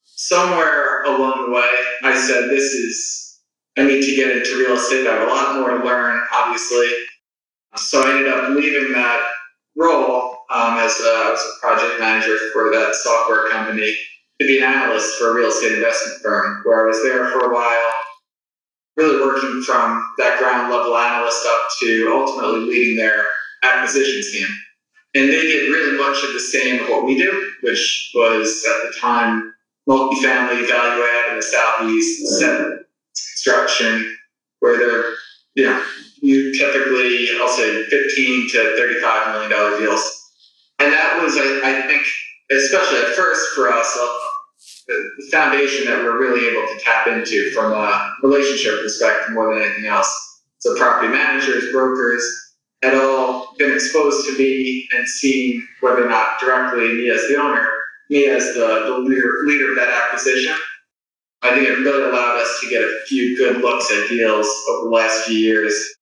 Somewhere 0.06 1.04
along 1.04 1.46
the 1.46 1.52
way, 1.52 1.70
I 2.02 2.18
said, 2.18 2.50
"This 2.50 2.74
is 2.74 3.27
I 3.78 3.84
need 3.84 4.06
to 4.06 4.16
get 4.16 4.36
into 4.36 4.58
real 4.58 4.76
estate. 4.76 5.08
I 5.08 5.14
have 5.14 5.28
a 5.28 5.32
lot 5.32 5.56
more 5.56 5.78
to 5.78 5.84
learn, 5.84 6.20
obviously." 6.34 6.90
So 7.76 8.02
I 8.02 8.12
ended 8.12 8.34
up 8.34 8.50
leaving 8.50 8.92
that 8.94 9.22
role 9.76 10.40
um, 10.50 10.80
as, 10.80 11.00
a, 11.00 11.32
as 11.34 11.40
a 11.40 11.60
project 11.62 12.00
manager 12.00 12.36
for 12.52 12.72
that 12.72 12.96
software 12.96 13.50
company 13.50 13.96
to 14.40 14.48
be 14.48 14.58
an 14.58 14.64
analyst 14.64 15.18
for 15.18 15.30
a 15.30 15.34
real 15.34 15.50
estate 15.50 15.74
investment 15.74 16.22
firm, 16.22 16.62
where 16.64 16.86
I 16.86 16.88
was 16.88 17.04
there 17.04 17.30
for 17.32 17.52
a 17.52 17.54
while 17.54 17.94
really 18.98 19.22
working 19.22 19.62
from 19.62 20.04
that 20.18 20.40
ground 20.40 20.72
level 20.72 20.98
analyst 20.98 21.46
up 21.48 21.68
to 21.80 22.12
ultimately 22.12 22.62
leading 22.62 22.98
their 22.98 23.26
acquisitions 23.64 24.32
team. 24.32 24.48
And 25.14 25.30
they 25.30 25.42
did 25.42 25.72
really 25.72 25.98
much 25.98 26.24
of 26.24 26.34
the 26.34 26.40
same 26.40 26.90
what 26.90 27.06
we 27.06 27.18
do, 27.18 27.52
which 27.62 28.12
was 28.16 28.66
at 28.68 28.88
the 28.88 29.00
time 29.00 29.54
multifamily 29.88 30.68
value 30.68 31.04
add 31.04 31.30
in 31.30 31.36
the 31.38 31.44
southeast, 31.44 32.40
set 32.40 32.72
construction, 33.48 34.18
where 34.60 34.78
they're, 34.78 35.14
you 35.56 35.66
know, 35.66 35.84
you 36.22 36.54
typically, 36.58 37.30
I'll 37.40 37.50
say 37.50 37.86
15 37.86 38.50
to 38.52 38.76
35 38.78 39.34
million 39.34 39.52
dollar 39.52 39.80
deals. 39.80 40.32
And 40.80 40.92
that 40.92 41.22
was, 41.22 41.38
I, 41.38 41.62
I 41.64 41.88
think, 41.88 42.04
especially 42.52 43.00
at 43.00 43.16
first 43.16 43.56
for 43.56 43.72
us, 43.72 43.98
uh, 44.00 44.14
the 44.88 45.12
the 45.18 45.28
foundation 45.32 45.86
that 45.86 46.04
we're 46.04 46.20
really 46.20 46.48
able 46.48 46.66
to 46.68 46.84
tap 46.84 47.08
into 47.08 47.52
from 47.52 47.74
a 47.74 48.16
relationship 48.24 48.82
perspective 48.82 49.34
more 49.34 49.54
than 49.54 49.64
anything 49.64 49.86
else. 49.86 50.44
So 50.60 50.76
property 50.78 51.10
managers, 51.12 51.72
brokers, 51.72 52.24
had 52.82 52.96
all 52.96 53.54
been 53.58 53.74
exposed 53.74 54.28
to 54.28 54.38
me 54.38 54.88
and 54.96 55.08
seen 55.08 55.68
whether 55.82 56.06
or 56.06 56.10
not 56.10 56.40
directly 56.40 56.94
me 56.94 57.10
as 57.10 57.22
the 57.28 57.36
owner, 57.36 57.68
me 58.10 58.28
as 58.28 58.54
the, 58.54 58.84
the 58.86 58.98
leader, 59.00 59.42
leader 59.46 59.72
of 59.72 59.76
that 59.76 59.90
acquisition. 59.90 60.56
I 61.42 61.54
think 61.54 61.68
it 61.68 61.74
really 61.74 62.10
allowed 62.10 62.42
us 62.42 62.60
to 62.62 62.70
get 62.70 62.82
a 62.82 63.00
few 63.08 63.38
good 63.38 63.62
looks 63.62 63.92
at 63.92 64.10
deals 64.10 64.48
over 64.70 64.90
the 64.90 64.96
last 64.96 65.26
few 65.26 65.38
years 65.38 65.96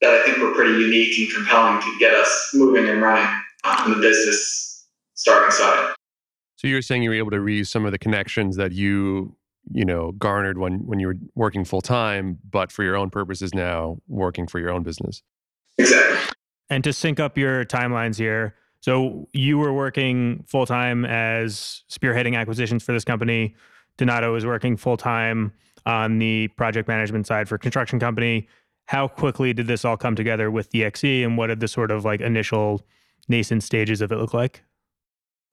that 0.00 0.10
I 0.10 0.24
think 0.24 0.38
were 0.38 0.52
pretty 0.54 0.78
unique 0.78 1.18
and 1.18 1.34
compelling 1.34 1.80
to 1.80 1.98
get 1.98 2.14
us 2.14 2.50
moving 2.54 2.88
and 2.88 3.00
running 3.00 3.28
on 3.64 3.90
the 3.90 3.96
business 3.96 4.86
starting 5.14 5.50
side. 5.50 5.94
So 6.56 6.68
you're 6.68 6.82
saying 6.82 7.02
you 7.02 7.10
were 7.10 7.16
able 7.16 7.30
to 7.32 7.38
reuse 7.38 7.68
some 7.68 7.84
of 7.84 7.92
the 7.92 7.98
connections 7.98 8.56
that 8.56 8.72
you, 8.72 9.36
you 9.72 9.84
know, 9.84 10.12
garnered 10.12 10.58
when 10.58 10.86
when 10.86 11.00
you 11.00 11.08
were 11.08 11.16
working 11.34 11.64
full 11.64 11.82
time, 11.82 12.38
but 12.48 12.72
for 12.72 12.82
your 12.82 12.96
own 12.96 13.10
purposes 13.10 13.54
now, 13.54 13.98
working 14.08 14.46
for 14.46 14.58
your 14.58 14.70
own 14.70 14.82
business. 14.82 15.22
Exactly. 15.78 16.18
And 16.70 16.82
to 16.84 16.92
sync 16.92 17.20
up 17.20 17.36
your 17.36 17.64
timelines 17.64 18.16
here, 18.16 18.54
so 18.80 19.28
you 19.32 19.58
were 19.58 19.72
working 19.72 20.44
full 20.46 20.66
time 20.66 21.04
as 21.04 21.82
spearheading 21.90 22.36
acquisitions 22.36 22.82
for 22.82 22.92
this 22.92 23.04
company. 23.04 23.54
Donato 23.96 24.32
was 24.32 24.44
working 24.44 24.76
full 24.76 24.96
time 24.96 25.52
on 25.84 26.18
the 26.18 26.48
project 26.48 26.88
management 26.88 27.26
side 27.26 27.48
for 27.48 27.58
construction 27.58 27.98
company. 27.98 28.48
How 28.86 29.08
quickly 29.08 29.52
did 29.52 29.66
this 29.66 29.84
all 29.84 29.96
come 29.96 30.14
together 30.14 30.50
with 30.50 30.70
DXE, 30.70 31.24
and 31.24 31.36
what 31.36 31.48
did 31.48 31.60
the 31.60 31.68
sort 31.68 31.90
of 31.90 32.04
like 32.04 32.20
initial 32.20 32.86
nascent 33.28 33.62
stages 33.62 34.00
of 34.00 34.12
it 34.12 34.16
look 34.16 34.34
like? 34.34 34.62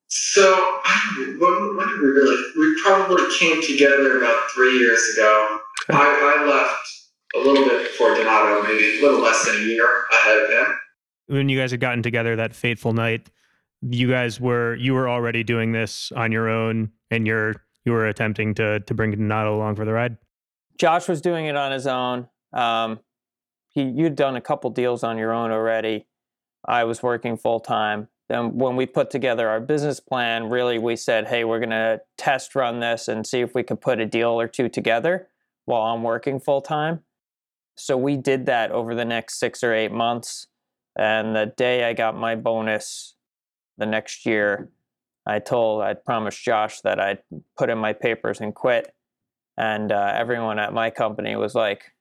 So 0.07 0.81
when, 1.17 1.77
when 1.77 1.87
did 1.87 2.01
we 2.01 2.07
really? 2.07 2.43
We 2.57 2.81
probably 2.83 3.23
came 3.39 3.61
together 3.61 4.17
about 4.17 4.51
three 4.51 4.77
years 4.77 5.01
ago. 5.15 5.59
I, 5.89 6.37
I 6.37 6.49
left 6.49 6.89
a 7.35 7.39
little 7.39 7.67
bit 7.67 7.91
before 7.91 8.15
Donato, 8.15 8.61
maybe 8.63 8.99
a 8.99 9.01
little 9.01 9.21
less 9.21 9.45
than 9.45 9.55
a 9.55 9.59
year 9.59 10.05
ahead 10.11 10.37
of 10.37 10.49
him. 10.49 10.79
When 11.27 11.49
you 11.49 11.59
guys 11.59 11.71
had 11.71 11.79
gotten 11.79 12.03
together 12.03 12.35
that 12.35 12.53
fateful 12.53 12.93
night, 12.93 13.29
you 13.81 14.09
guys 14.09 14.39
were 14.39 14.75
you 14.75 14.93
were 14.93 15.09
already 15.09 15.43
doing 15.43 15.71
this 15.71 16.11
on 16.15 16.31
your 16.31 16.49
own, 16.49 16.91
and 17.09 17.25
you're 17.25 17.55
you 17.85 17.91
were 17.91 18.07
attempting 18.07 18.53
to 18.55 18.79
to 18.81 18.93
bring 18.93 19.11
Donato 19.11 19.55
along 19.55 19.75
for 19.75 19.85
the 19.85 19.93
ride. 19.93 20.17
Josh 20.77 21.07
was 21.07 21.21
doing 21.21 21.45
it 21.45 21.55
on 21.55 21.71
his 21.71 21.87
own. 21.87 22.27
Um, 22.51 22.99
he 23.69 23.83
you'd 23.83 24.15
done 24.15 24.35
a 24.35 24.41
couple 24.41 24.69
deals 24.69 25.03
on 25.03 25.17
your 25.17 25.31
own 25.31 25.51
already. 25.51 26.07
I 26.65 26.83
was 26.85 27.03
working 27.03 27.37
full 27.37 27.59
time. 27.59 28.07
Then 28.29 28.57
when 28.57 28.75
we 28.75 28.85
put 28.85 29.09
together 29.09 29.49
our 29.49 29.59
business 29.59 29.99
plan, 29.99 30.49
really 30.49 30.79
we 30.79 30.95
said, 30.95 31.27
"Hey, 31.27 31.43
we're 31.43 31.59
going 31.59 31.69
to 31.71 32.01
test 32.17 32.55
run 32.55 32.79
this 32.79 33.07
and 33.07 33.27
see 33.27 33.41
if 33.41 33.53
we 33.53 33.63
could 33.63 33.81
put 33.81 33.99
a 33.99 34.05
deal 34.05 34.29
or 34.39 34.47
two 34.47 34.69
together 34.69 35.27
while 35.65 35.81
I'm 35.81 36.03
working 36.03 36.39
full 36.39 36.61
time." 36.61 37.03
So 37.75 37.97
we 37.97 38.17
did 38.17 38.45
that 38.45 38.71
over 38.71 38.93
the 38.93 39.05
next 39.05 39.39
6 39.39 39.63
or 39.63 39.73
8 39.73 39.91
months. 39.91 40.47
And 40.95 41.35
the 41.35 41.47
day 41.47 41.85
I 41.85 41.93
got 41.93 42.15
my 42.15 42.35
bonus 42.35 43.15
the 43.77 43.87
next 43.87 44.25
year, 44.25 44.69
I 45.25 45.39
told 45.39 45.81
I 45.81 45.93
promised 45.93 46.43
Josh 46.43 46.81
that 46.81 46.99
I'd 46.99 47.19
put 47.57 47.69
in 47.69 47.77
my 47.77 47.93
papers 47.93 48.41
and 48.41 48.53
quit. 48.53 48.93
And 49.57 49.91
uh, 49.91 50.11
everyone 50.15 50.59
at 50.59 50.73
my 50.73 50.89
company 50.89 51.35
was 51.35 51.53
like, 51.55 51.91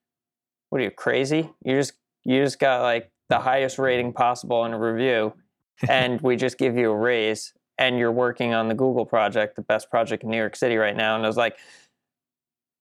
"What 0.70 0.80
are 0.80 0.84
you 0.84 0.90
crazy? 0.90 1.50
You 1.62 1.76
just 1.76 1.92
you 2.24 2.42
just 2.42 2.58
got 2.58 2.82
like 2.82 3.10
the 3.28 3.38
highest 3.38 3.78
rating 3.78 4.12
possible 4.12 4.64
in 4.64 4.72
a 4.72 4.78
review, 4.78 5.34
and 5.88 6.20
we 6.22 6.36
just 6.36 6.56
give 6.56 6.76
you 6.76 6.90
a 6.90 6.96
raise, 6.96 7.52
and 7.76 7.98
you're 7.98 8.12
working 8.12 8.54
on 8.54 8.68
the 8.68 8.74
Google 8.74 9.04
project, 9.04 9.56
the 9.56 9.62
best 9.62 9.90
project 9.90 10.24
in 10.24 10.30
New 10.30 10.38
York 10.38 10.56
City 10.56 10.76
right 10.76 10.96
now." 10.96 11.14
And 11.14 11.24
I 11.24 11.28
was 11.28 11.36
like, 11.36 11.58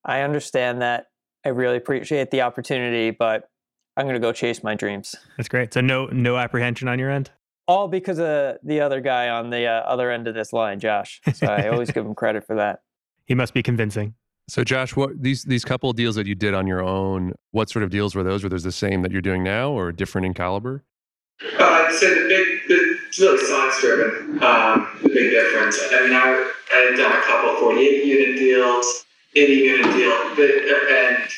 "I 0.05 0.21
understand 0.21 0.81
that. 0.81 1.07
I 1.45 1.49
really 1.49 1.77
appreciate 1.77 2.31
the 2.31 2.41
opportunity, 2.41 3.11
but 3.11 3.49
I'm 3.97 4.05
going 4.05 4.15
to 4.15 4.21
go 4.21 4.31
chase 4.31 4.63
my 4.63 4.73
dreams." 4.73 5.15
That's 5.35 5.49
great. 5.49 5.73
So 5.73 5.81
no 5.81 6.05
no 6.05 6.37
apprehension 6.37 6.87
on 6.87 6.97
your 6.97 7.11
end. 7.11 7.29
All 7.67 7.87
because 7.87 8.19
of 8.19 8.57
the 8.63 8.81
other 8.81 9.01
guy 9.01 9.29
on 9.29 9.49
the 9.49 9.65
uh, 9.65 9.81
other 9.81 10.11
end 10.11 10.27
of 10.27 10.33
this 10.33 10.51
line, 10.51 10.79
Josh. 10.79 11.21
So 11.33 11.47
I 11.47 11.67
always 11.69 11.91
give 11.91 12.05
him 12.05 12.15
credit 12.15 12.45
for 12.45 12.55
that. 12.55 12.81
He 13.27 13.35
must 13.35 13.53
be 13.53 13.63
convincing. 13.63 14.15
So 14.49 14.65
Josh, 14.65 14.93
what 14.97 15.21
these 15.21 15.43
these 15.43 15.63
couple 15.63 15.89
of 15.89 15.95
deals 15.95 16.15
that 16.15 16.27
you 16.27 16.35
did 16.35 16.53
on 16.53 16.67
your 16.67 16.83
own, 16.83 17.33
what 17.51 17.69
sort 17.69 17.83
of 17.83 17.91
deals 17.91 18.13
were 18.13 18.23
those? 18.23 18.43
Were 18.43 18.49
those 18.49 18.63
the 18.63 18.71
same 18.73 19.03
that 19.03 19.11
you're 19.11 19.21
doing 19.21 19.41
now 19.41 19.71
or 19.71 19.93
different 19.93 20.25
in 20.25 20.33
caliber? 20.33 20.83
Uh, 21.57 21.63
I'd 21.63 21.93
say 21.93 22.09
the 22.09 22.27
big, 22.27 22.67
the, 22.67 22.97
it's 23.07 23.19
really 23.19 23.37
science 23.45 23.79
driven. 23.79 24.43
Um, 24.43 24.99
the 25.01 25.09
big 25.09 25.31
difference. 25.31 25.79
I 25.91 26.01
mean, 26.01 26.13
I, 26.13 26.51
I 26.73 26.77
had 26.89 26.97
done 26.97 27.11
a 27.11 27.21
couple 27.23 27.55
48 27.71 28.05
unit 28.05 28.37
deals, 28.37 29.05
80 29.35 29.53
unit 29.53 29.93
deal, 29.93 30.35
but, 30.35 30.51
and 30.51 31.29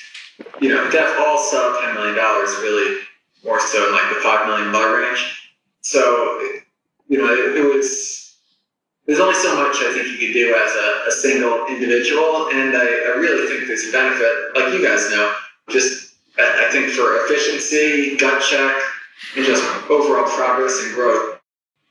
you 0.61 0.69
know, 0.69 0.89
def 0.89 1.19
all 1.19 1.37
sub 1.37 1.81
10 1.83 1.93
million 1.93 2.15
dollars, 2.15 2.49
really 2.61 3.01
more 3.43 3.59
so 3.59 3.87
in 3.87 3.93
like 3.93 4.09
the 4.09 4.21
five 4.21 4.47
million 4.47 4.71
dollar 4.71 5.01
range. 5.01 5.42
So, 5.83 6.39
you 7.07 7.19
know, 7.19 7.31
it, 7.31 7.57
it 7.57 7.75
was. 7.75 8.21
There's 9.05 9.19
only 9.19 9.35
so 9.35 9.53
much 9.55 9.75
I 9.83 9.93
think 9.93 10.07
you 10.07 10.17
can 10.17 10.33
do 10.33 10.55
as 10.55 10.71
a, 10.71 11.09
a 11.09 11.11
single 11.11 11.67
individual, 11.67 12.47
and 12.53 12.75
I, 12.75 12.85
I 12.85 13.17
really 13.19 13.47
think 13.47 13.67
there's 13.67 13.89
a 13.89 13.91
benefit, 13.91 14.55
like 14.55 14.73
you 14.73 14.81
guys 14.81 15.09
know, 15.11 15.35
just 15.69 16.15
I, 16.39 16.69
think 16.71 16.87
for 16.91 17.25
efficiency, 17.25 18.15
gut 18.15 18.41
check, 18.49 18.73
and 19.35 19.45
just 19.45 19.61
overall 19.89 20.23
progress 20.23 20.81
and 20.83 20.95
growth 20.95 21.41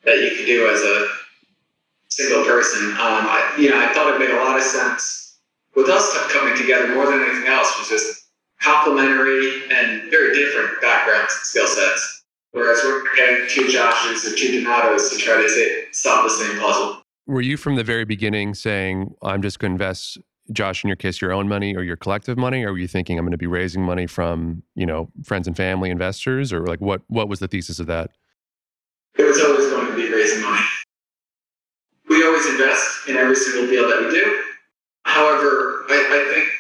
that 0.05 0.17
you 0.17 0.37
can 0.37 0.47
do 0.47 0.69
as 0.69 0.81
a 0.81 1.09
single 2.09 2.45
person. 2.45 2.93
Um, 2.93 3.29
I, 3.29 3.55
you 3.59 3.69
know, 3.69 3.79
I 3.79 3.93
thought 3.93 4.15
it 4.15 4.19
made 4.19 4.31
a 4.31 4.43
lot 4.43 4.57
of 4.57 4.63
sense. 4.63 5.39
With 5.77 5.91
us 5.91 6.17
coming 6.33 6.57
together 6.57 6.95
more 6.95 7.07
than 7.07 7.23
anything 7.23 7.47
else 7.47 7.79
was 7.79 7.89
just 7.89 8.27
complementary 8.61 9.71
and 9.71 10.11
very 10.11 10.35
different 10.35 10.81
backgrounds 10.81 11.35
and 11.35 11.45
skill 11.45 11.67
sets. 11.67 12.22
Whereas 12.53 12.81
we're 12.85 13.03
getting 13.17 13.49
two 13.49 13.63
Joshes 13.63 14.31
or 14.31 14.37
two 14.37 14.63
Donatos 14.63 15.11
to 15.11 15.17
try 15.17 15.41
to 15.41 15.49
say, 15.49 15.87
solve 15.91 16.25
the 16.25 16.31
same 16.31 16.59
puzzle. 16.61 17.03
Were 17.27 17.41
you 17.41 17.57
from 17.57 17.77
the 17.77 17.85
very 17.85 18.05
beginning 18.05 18.55
saying, 18.55 19.15
I'm 19.23 19.41
just 19.43 19.59
going 19.59 19.71
to 19.71 19.75
invest, 19.75 20.19
Josh, 20.53 20.85
in 20.85 20.89
your 20.89 20.97
case, 20.97 21.21
your 21.21 21.33
own 21.33 21.49
money 21.49 21.75
or 21.75 21.83
your 21.83 21.97
collective 21.97 22.37
money? 22.37 22.63
Or 22.65 22.73
were 22.73 22.79
you 22.79 22.89
thinking 22.89 23.19
I'm 23.19 23.25
going 23.25 23.33
to 23.33 23.39
be 23.39 23.47
raising 23.47 23.83
money 23.83 24.07
from, 24.07 24.63
you 24.75 24.85
know, 24.85 25.11
friends 25.25 25.47
and 25.47 25.57
family 25.57 25.89
investors? 25.91 26.53
Or 26.53 26.67
like 26.67 26.81
what, 26.81 27.01
what 27.07 27.29
was 27.29 27.39
the 27.39 27.49
thesis 27.49 27.79
of 27.79 27.87
that? 27.87 28.11
It 29.19 29.23
was 29.23 29.41
always 29.41 29.71
going 29.71 29.87
to 29.87 29.95
be 29.95 30.13
raising 30.13 30.43
money. 30.43 30.65
We 32.09 32.23
always 32.25 32.47
invest 32.47 33.09
in 33.09 33.17
every 33.17 33.37
single 33.37 33.67
deal 33.67 33.89
that 33.89 34.01
we 34.01 34.11
do. 34.11 34.43
However, 35.05 35.85
I, 35.89 35.95
I 35.95 36.35
think 36.35 36.51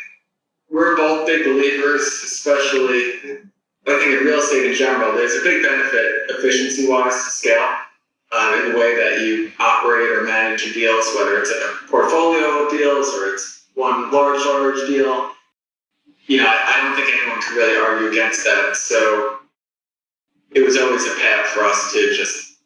we're 0.70 0.96
both 0.96 1.26
big 1.26 1.44
believers, 1.44 2.02
especially 2.02 3.40
I 3.87 3.99
think 3.99 4.21
in 4.21 4.25
real 4.25 4.39
estate 4.39 4.71
in 4.71 4.75
general, 4.75 5.12
there's 5.12 5.35
a 5.35 5.43
big 5.43 5.62
benefit 5.62 6.31
efficiency 6.31 6.89
wise 6.89 7.12
to 7.12 7.31
scale 7.31 7.77
uh, 8.31 8.62
in 8.62 8.73
the 8.73 8.79
way 8.79 8.95
that 8.95 9.21
you 9.21 9.51
operate 9.59 10.09
or 10.11 10.23
manage 10.23 10.65
your 10.65 10.75
deals, 10.75 11.07
whether 11.17 11.39
it's 11.39 11.51
a 11.51 11.89
portfolio 11.89 12.65
of 12.65 12.71
deals 12.71 13.09
or 13.09 13.35
it's 13.35 13.67
one 13.75 14.11
large, 14.12 14.41
large 14.47 14.87
deal. 14.87 15.33
You 16.27 16.39
know, 16.39 16.47
I, 16.47 16.75
I 16.75 16.83
don't 16.83 16.97
think 16.97 17.12
anyone 17.12 17.43
could 17.43 17.57
really 17.57 17.77
argue 17.77 18.11
against 18.11 18.45
that. 18.45 18.77
So 18.77 19.39
it 20.53 20.65
was 20.65 20.77
always 20.77 21.05
a 21.05 21.15
path 21.21 21.47
for 21.47 21.65
us 21.65 21.93
to 21.93 22.15
just 22.15 22.61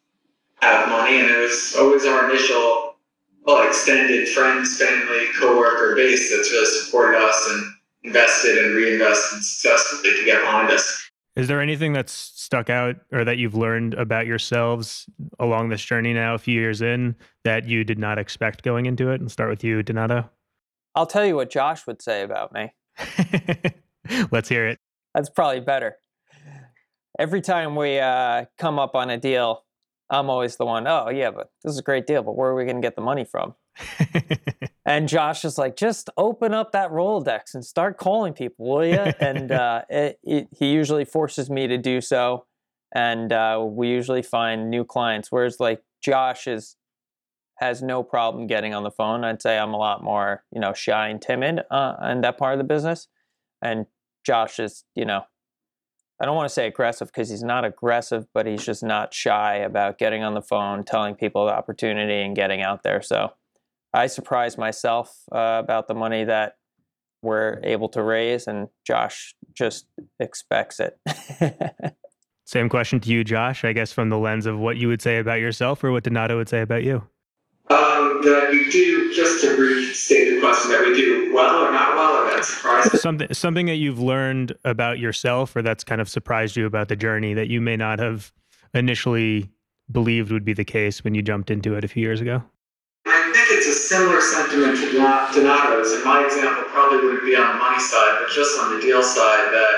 have 0.61 0.89
money, 0.89 1.19
and 1.19 1.29
it 1.29 1.37
was 1.37 1.75
always 1.77 2.05
our 2.05 2.29
initial, 2.29 2.95
well, 3.45 3.67
extended 3.67 4.27
friends, 4.29 4.77
family, 4.77 5.27
coworker 5.39 5.95
base 5.95 6.29
that's 6.29 6.51
really 6.51 6.65
supported 6.65 7.17
us 7.17 7.49
and 7.51 7.73
invested 8.03 8.57
and 8.65 8.75
reinvested 8.75 9.43
successfully 9.43 10.13
to 10.13 10.25
get 10.25 10.41
behind 10.41 10.71
us. 10.71 11.06
Is 11.37 11.47
there 11.47 11.61
anything 11.61 11.93
that's 11.93 12.11
stuck 12.11 12.67
out 12.71 12.95
or 13.11 13.23
that 13.23 13.37
you've 13.37 13.53
learned 13.53 13.93
about 13.93 14.25
yourselves 14.25 15.05
along 15.37 15.69
this 15.69 15.85
journey 15.85 16.11
now, 16.11 16.33
a 16.33 16.39
few 16.39 16.59
years 16.59 16.81
in, 16.81 17.15
that 17.43 17.67
you 17.67 17.83
did 17.83 17.99
not 17.99 18.17
expect 18.17 18.63
going 18.63 18.87
into 18.87 19.11
it? 19.11 19.21
And 19.21 19.31
start 19.31 19.51
with 19.51 19.63
you, 19.63 19.83
Donato. 19.83 20.27
I'll 20.95 21.05
tell 21.05 21.23
you 21.23 21.35
what 21.35 21.51
Josh 21.51 21.85
would 21.85 22.01
say 22.01 22.23
about 22.23 22.53
me. 22.53 22.73
Let's 24.31 24.49
hear 24.49 24.67
it. 24.67 24.79
That's 25.13 25.29
probably 25.29 25.59
better. 25.59 25.97
Every 27.19 27.41
time 27.41 27.75
we 27.75 27.99
uh, 27.99 28.45
come 28.57 28.79
up 28.79 28.95
on 28.95 29.11
a 29.11 29.17
deal, 29.17 29.63
I'm 30.09 30.31
always 30.31 30.55
the 30.55 30.65
one, 30.65 30.87
oh, 30.87 31.09
yeah, 31.09 31.29
but 31.29 31.51
this 31.63 31.71
is 31.71 31.77
a 31.77 31.83
great 31.83 32.07
deal, 32.07 32.23
but 32.23 32.35
where 32.35 32.49
are 32.49 32.55
we 32.55 32.63
going 32.63 32.77
to 32.77 32.81
get 32.81 32.95
the 32.95 33.01
money 33.03 33.25
from? 33.25 33.53
and 34.85 35.07
Josh 35.07 35.45
is 35.45 35.57
like, 35.57 35.75
just 35.75 36.09
open 36.17 36.53
up 36.53 36.71
that 36.71 36.91
Rolodex 36.91 37.53
and 37.53 37.65
start 37.65 37.97
calling 37.97 38.33
people, 38.33 38.67
will 38.67 38.85
you? 38.85 39.13
and 39.19 39.51
uh, 39.51 39.83
it, 39.89 40.19
it, 40.23 40.47
he 40.57 40.71
usually 40.71 41.05
forces 41.05 41.49
me 41.49 41.67
to 41.67 41.77
do 41.77 42.01
so. 42.01 42.45
And 42.93 43.33
uh, 43.33 43.63
we 43.67 43.89
usually 43.89 44.21
find 44.21 44.69
new 44.69 44.85
clients. 44.85 45.31
Whereas, 45.31 45.59
like, 45.59 45.83
Josh 46.01 46.47
is 46.47 46.77
has 47.57 47.81
no 47.81 48.03
problem 48.03 48.45
getting 48.47 48.73
on 48.73 48.83
the 48.83 48.91
phone. 48.91 49.23
I'd 49.23 49.41
say 49.41 49.57
I'm 49.57 49.73
a 49.73 49.77
lot 49.77 50.03
more, 50.03 50.43
you 50.53 50.61
know, 50.61 50.73
shy 50.73 51.09
and 51.09 51.19
timid 51.19 51.61
uh, 51.71 51.95
in 52.11 52.21
that 52.21 52.37
part 52.37 52.53
of 52.53 52.59
the 52.59 52.63
business. 52.63 53.07
And 53.63 53.87
Josh 54.23 54.59
is, 54.59 54.83
you 54.93 55.05
know, 55.05 55.23
I 56.19 56.25
don't 56.25 56.35
want 56.35 56.47
to 56.47 56.53
say 56.53 56.67
aggressive 56.67 57.07
because 57.07 57.29
he's 57.29 57.43
not 57.43 57.65
aggressive, 57.65 58.27
but 58.33 58.45
he's 58.45 58.65
just 58.65 58.83
not 58.83 59.13
shy 59.13 59.55
about 59.55 59.97
getting 59.97 60.23
on 60.23 60.33
the 60.33 60.41
phone, 60.41 60.83
telling 60.83 61.15
people 61.15 61.45
the 61.45 61.53
opportunity, 61.53 62.21
and 62.21 62.35
getting 62.35 62.61
out 62.61 62.83
there. 62.83 63.01
So 63.01 63.33
I 63.97 64.05
surprised 64.05 64.59
myself 64.59 65.11
uh, 65.31 65.59
about 65.63 65.87
the 65.87 65.95
money 65.95 66.23
that 66.23 66.57
we're 67.23 67.59
able 67.63 67.89
to 67.89 68.03
raise, 68.03 68.45
and 68.45 68.67
Josh 68.85 69.35
just 69.55 69.87
expects 70.19 70.79
it. 70.79 70.99
Same 72.45 72.69
question 72.69 72.99
to 72.99 73.09
you, 73.09 73.23
Josh. 73.23 73.65
I 73.65 73.73
guess 73.73 73.91
from 73.91 74.09
the 74.09 74.19
lens 74.19 74.45
of 74.45 74.59
what 74.59 74.77
you 74.77 74.87
would 74.87 75.01
say 75.01 75.17
about 75.17 75.39
yourself 75.39 75.83
or 75.83 75.91
what 75.91 76.03
Donato 76.03 76.37
would 76.37 76.47
say 76.47 76.61
about 76.61 76.83
you. 76.83 76.97
Um, 77.71 78.21
that 78.21 78.49
we 78.51 78.69
do, 78.69 79.11
just 79.15 79.41
to 79.41 79.57
restate 79.57 80.35
the 80.35 80.41
question, 80.41 80.71
that 80.71 80.85
we 80.87 80.95
do 80.95 81.33
well 81.33 81.65
or 81.65 81.71
not 81.71 81.95
well, 81.95 82.23
or 82.23 82.29
that's 82.29 82.53
surprising. 82.53 82.99
Something 82.99 83.33
something 83.33 83.65
that 83.65 83.77
you've 83.77 83.99
learned 83.99 84.53
about 84.63 84.99
yourself 84.99 85.55
or 85.55 85.63
that's 85.63 85.83
kind 85.83 85.99
of 85.99 86.07
surprised 86.07 86.55
you 86.55 86.67
about 86.67 86.87
the 86.87 86.95
journey 86.95 87.33
that 87.33 87.47
you 87.47 87.61
may 87.61 87.75
not 87.75 87.97
have 87.97 88.31
initially 88.75 89.49
believed 89.91 90.31
would 90.31 90.45
be 90.45 90.53
the 90.53 90.63
case 90.63 91.03
when 91.03 91.15
you 91.15 91.23
jumped 91.23 91.49
into 91.49 91.75
it 91.75 91.83
a 91.83 91.87
few 91.87 92.03
years 92.03 92.21
ago. 92.21 92.43
Similar 93.87 94.19
sentiment 94.19 94.77
to 94.79 94.91
Don- 94.97 95.33
Donato's, 95.33 95.93
and 95.93 96.03
my 96.03 96.25
example 96.25 96.63
probably 96.67 96.99
wouldn't 97.05 97.23
be 97.23 97.35
on 97.35 97.55
the 97.55 97.59
money 97.59 97.79
side, 97.79 98.19
but 98.19 98.29
just 98.33 98.59
on 98.59 98.75
the 98.75 98.81
deal 98.81 99.01
side, 99.01 99.47
that 99.53 99.75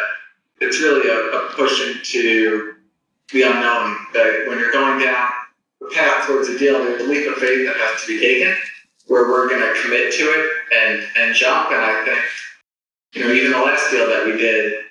it's 0.61 0.79
really 0.81 1.07
a, 1.07 1.17
a 1.37 1.53
push 1.53 1.79
into 1.87 2.73
the 3.31 3.43
unknown. 3.43 3.95
That 4.13 4.45
when 4.47 4.57
you're 4.57 4.71
going 4.71 4.99
down 4.99 5.29
the 5.79 5.89
path 5.93 6.27
towards 6.27 6.49
a 6.49 6.57
deal, 6.57 6.79
there's 6.79 7.01
a 7.01 7.07
leap 7.07 7.29
of 7.29 7.35
faith 7.35 7.67
that 7.67 7.77
has 7.77 8.01
to 8.01 8.07
be 8.07 8.19
taken, 8.19 8.55
where 9.07 9.29
we're 9.29 9.47
going 9.47 9.61
to 9.61 9.81
commit 9.81 10.11
to 10.13 10.23
it 10.23 10.45
and 10.73 11.07
and 11.17 11.35
jump. 11.35 11.71
And 11.71 11.81
I 11.81 12.03
think, 12.05 12.21
you 13.13 13.23
know, 13.23 13.31
even 13.31 13.51
the 13.51 13.59
last 13.59 13.91
deal 13.91 14.07
that 14.07 14.25
we 14.25 14.37
did 14.37 14.85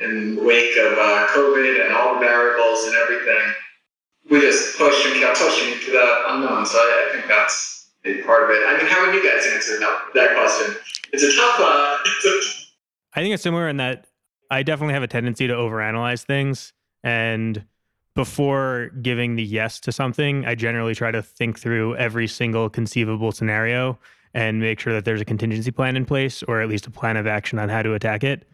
in 0.00 0.36
the 0.36 0.42
wake 0.42 0.76
of 0.76 0.92
uh, 0.92 1.26
COVID 1.34 1.84
and 1.84 1.94
all 1.94 2.14
the 2.14 2.20
variables 2.20 2.84
and 2.84 2.94
everything, 2.94 3.44
we 4.30 4.40
just 4.40 4.76
pushed 4.76 5.06
and 5.06 5.16
kept 5.20 5.38
pushing 5.38 5.72
into 5.72 5.90
that 5.90 6.24
unknown. 6.28 6.66
So 6.66 6.76
I, 6.78 7.08
I 7.08 7.12
think 7.16 7.26
that's 7.26 7.77
big 8.02 8.24
part 8.24 8.44
of 8.44 8.50
it. 8.50 8.62
I 8.66 8.76
mean, 8.76 8.86
how 8.86 9.04
would 9.04 9.14
you 9.14 9.22
guys 9.22 9.46
answer 9.52 9.78
that, 9.78 10.34
question? 10.34 10.76
It's 11.12 11.22
a 11.22 11.34
tough. 11.36 11.60
Uh, 11.60 11.98
it's 12.06 12.24
a, 12.24 13.18
I 13.18 13.22
think 13.22 13.34
it's 13.34 13.42
similar 13.42 13.68
in 13.68 13.78
that 13.78 14.06
I 14.50 14.62
definitely 14.62 14.94
have 14.94 15.02
a 15.02 15.08
tendency 15.08 15.46
to 15.46 15.54
overanalyze 15.54 16.24
things. 16.24 16.72
And 17.02 17.64
before 18.14 18.90
giving 19.02 19.36
the 19.36 19.44
yes 19.44 19.80
to 19.80 19.92
something, 19.92 20.44
I 20.44 20.54
generally 20.54 20.94
try 20.94 21.10
to 21.10 21.22
think 21.22 21.58
through 21.58 21.96
every 21.96 22.26
single 22.26 22.68
conceivable 22.68 23.32
scenario 23.32 23.98
and 24.34 24.60
make 24.60 24.80
sure 24.80 24.92
that 24.92 25.04
there's 25.04 25.20
a 25.20 25.24
contingency 25.24 25.70
plan 25.70 25.96
in 25.96 26.04
place 26.04 26.42
or 26.42 26.60
at 26.60 26.68
least 26.68 26.86
a 26.86 26.90
plan 26.90 27.16
of 27.16 27.26
action 27.26 27.58
on 27.58 27.68
how 27.68 27.82
to 27.82 27.94
attack 27.94 28.24
it. 28.24 28.48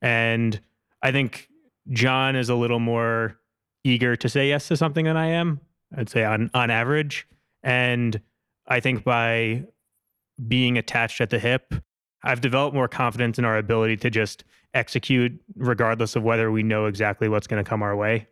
And 0.00 0.60
I 1.02 1.12
think 1.12 1.48
John 1.90 2.36
is 2.36 2.48
a 2.48 2.54
little 2.54 2.80
more 2.80 3.38
eager 3.84 4.16
to 4.16 4.28
say 4.28 4.48
yes 4.48 4.68
to 4.68 4.76
something 4.76 5.04
than 5.04 5.16
I 5.16 5.26
am. 5.26 5.60
I'd 5.96 6.08
say 6.08 6.24
on 6.24 6.50
on 6.54 6.70
average. 6.70 7.26
And 7.62 8.20
I 8.66 8.80
think 8.80 9.04
by 9.04 9.64
being 10.46 10.78
attached 10.78 11.20
at 11.20 11.30
the 11.30 11.38
hip, 11.38 11.74
I've 12.24 12.40
developed 12.40 12.74
more 12.74 12.88
confidence 12.88 13.38
in 13.38 13.44
our 13.44 13.58
ability 13.58 13.96
to 13.98 14.10
just 14.10 14.44
execute 14.74 15.32
regardless 15.56 16.16
of 16.16 16.22
whether 16.22 16.50
we 16.50 16.62
know 16.62 16.86
exactly 16.86 17.28
what's 17.28 17.46
going 17.46 17.62
to 17.62 17.68
come 17.68 17.82
our 17.82 17.96
way. 17.96 18.28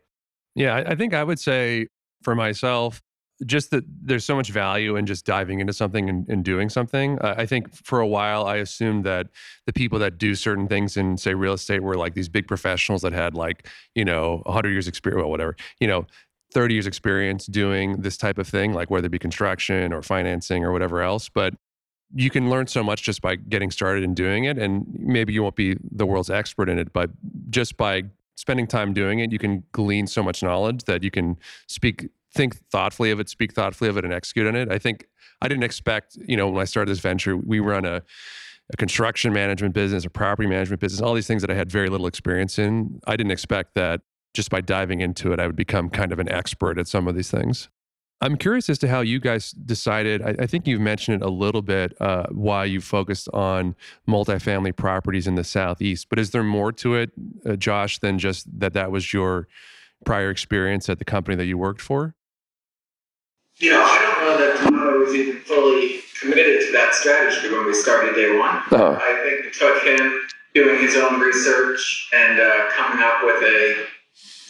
Yeah, 0.55 0.83
I, 0.85 0.95
think 0.95 1.13
I 1.13 1.23
would 1.23 1.39
say 1.39 1.87
for 2.23 2.35
myself, 2.35 3.01
just 3.45 3.71
that 3.71 3.83
there's 4.01 4.25
so 4.25 4.35
much 4.35 4.51
value 4.51 4.95
in 4.95 5.05
just 5.05 5.25
diving 5.25 5.59
into 5.59 5.73
something 5.73 6.09
and, 6.09 6.27
and 6.29 6.43
doing 6.43 6.69
something. 6.69 7.17
Uh, 7.19 7.35
I 7.37 7.45
think 7.45 7.73
for 7.73 7.99
a 7.99 8.07
while 8.07 8.45
I 8.45 8.57
assumed 8.57 9.03
that 9.05 9.27
the 9.65 9.73
people 9.73 9.97
that 9.99 10.17
do 10.17 10.35
certain 10.35 10.67
things 10.67 10.95
in 10.97 11.17
say 11.17 11.33
real 11.33 11.53
estate 11.53 11.81
were 11.81 11.95
like 11.95 12.13
these 12.13 12.29
big 12.29 12.47
professionals 12.47 13.01
that 13.01 13.13
had 13.13 13.33
like 13.33 13.67
you 13.95 14.05
know 14.05 14.41
100 14.45 14.69
years 14.69 14.87
experience, 14.87 15.21
well, 15.21 15.31
whatever, 15.31 15.55
you 15.79 15.87
know. 15.87 16.05
30 16.53 16.73
years 16.73 16.87
experience 16.87 17.45
doing 17.45 18.01
this 18.01 18.17
type 18.17 18.37
of 18.37 18.47
thing, 18.47 18.73
like 18.73 18.89
whether 18.89 19.07
it 19.07 19.11
be 19.11 19.19
construction 19.19 19.93
or 19.93 20.01
financing 20.01 20.63
or 20.63 20.71
whatever 20.71 21.01
else. 21.01 21.29
But 21.29 21.53
you 22.13 22.29
can 22.29 22.49
learn 22.49 22.67
so 22.67 22.83
much 22.83 23.03
just 23.03 23.21
by 23.21 23.35
getting 23.35 23.71
started 23.71 24.03
and 24.03 24.15
doing 24.15 24.43
it. 24.43 24.57
And 24.57 24.85
maybe 24.99 25.33
you 25.33 25.43
won't 25.43 25.55
be 25.55 25.77
the 25.91 26.05
world's 26.05 26.29
expert 26.29 26.69
in 26.69 26.77
it, 26.77 26.91
but 26.91 27.09
just 27.49 27.77
by 27.77 28.03
spending 28.35 28.67
time 28.67 28.93
doing 28.93 29.19
it, 29.19 29.31
you 29.31 29.39
can 29.39 29.63
glean 29.71 30.07
so 30.07 30.21
much 30.21 30.43
knowledge 30.43 30.83
that 30.85 31.03
you 31.03 31.11
can 31.11 31.37
speak, 31.67 32.09
think 32.33 32.57
thoughtfully 32.69 33.11
of 33.11 33.19
it, 33.19 33.29
speak 33.29 33.53
thoughtfully 33.53 33.89
of 33.89 33.97
it, 33.97 34.03
and 34.03 34.13
execute 34.13 34.47
on 34.47 34.55
it. 34.55 34.69
I 34.69 34.77
think 34.77 35.07
I 35.41 35.47
didn't 35.47 35.63
expect, 35.63 36.17
you 36.27 36.35
know, 36.35 36.49
when 36.49 36.61
I 36.61 36.65
started 36.65 36.91
this 36.91 36.99
venture, 36.99 37.37
we 37.37 37.59
run 37.59 37.85
a, 37.85 38.01
a 38.73 38.77
construction 38.77 39.31
management 39.31 39.73
business, 39.73 40.05
a 40.05 40.09
property 40.09 40.49
management 40.49 40.81
business, 40.81 41.01
all 41.01 41.13
these 41.13 41.27
things 41.27 41.41
that 41.41 41.51
I 41.51 41.55
had 41.55 41.71
very 41.71 41.89
little 41.89 42.07
experience 42.07 42.59
in. 42.59 42.99
I 43.07 43.15
didn't 43.15 43.31
expect 43.31 43.75
that 43.75 44.01
just 44.33 44.49
by 44.49 44.61
diving 44.61 45.01
into 45.01 45.33
it, 45.33 45.39
I 45.39 45.47
would 45.47 45.55
become 45.55 45.89
kind 45.89 46.11
of 46.11 46.19
an 46.19 46.29
expert 46.29 46.77
at 46.77 46.87
some 46.87 47.07
of 47.07 47.15
these 47.15 47.31
things. 47.31 47.69
I'm 48.23 48.37
curious 48.37 48.69
as 48.69 48.77
to 48.79 48.87
how 48.87 49.01
you 49.01 49.19
guys 49.19 49.51
decided. 49.51 50.21
I, 50.21 50.35
I 50.39 50.45
think 50.45 50.67
you've 50.67 50.81
mentioned 50.81 51.21
it 51.21 51.25
a 51.25 51.29
little 51.31 51.63
bit 51.63 51.99
uh, 51.99 52.27
why 52.29 52.65
you 52.65 52.79
focused 52.79 53.27
on 53.33 53.75
multifamily 54.07 54.75
properties 54.75 55.25
in 55.25 55.35
the 55.35 55.43
southeast. 55.43 56.07
But 56.07 56.19
is 56.19 56.29
there 56.29 56.43
more 56.43 56.71
to 56.73 56.95
it, 56.95 57.11
uh, 57.45 57.55
Josh, 57.55 57.97
than 57.97 58.19
just 58.19 58.47
that 58.59 58.73
that 58.73 58.91
was 58.91 59.11
your 59.11 59.47
prior 60.05 60.29
experience 60.29 60.87
at 60.87 60.99
the 60.99 61.05
company 61.05 61.35
that 61.35 61.45
you 61.45 61.57
worked 61.57 61.81
for? 61.81 62.15
you 63.61 63.71
know, 63.71 63.83
I 63.83 63.99
don't 64.01 64.25
know 64.25 64.37
that 64.37 64.63
Donato 64.63 64.99
was 64.99 65.13
even 65.13 65.41
fully 65.41 66.01
committed 66.19 66.65
to 66.67 66.71
that 66.73 66.93
strategy 66.93 67.51
when 67.51 67.65
we 67.65 67.73
started 67.73 68.15
day 68.15 68.37
one. 68.37 68.57
Uh-huh. 68.57 68.99
I 68.99 69.21
think 69.23 69.45
it 69.45 69.53
took 69.53 69.83
him 69.83 70.27
doing 70.53 70.81
his 70.81 70.95
own 70.95 71.19
research 71.19 72.09
and 72.13 72.39
uh, 72.39 72.69
coming 72.71 73.03
up 73.03 73.23
with 73.23 73.41
a 73.43 73.85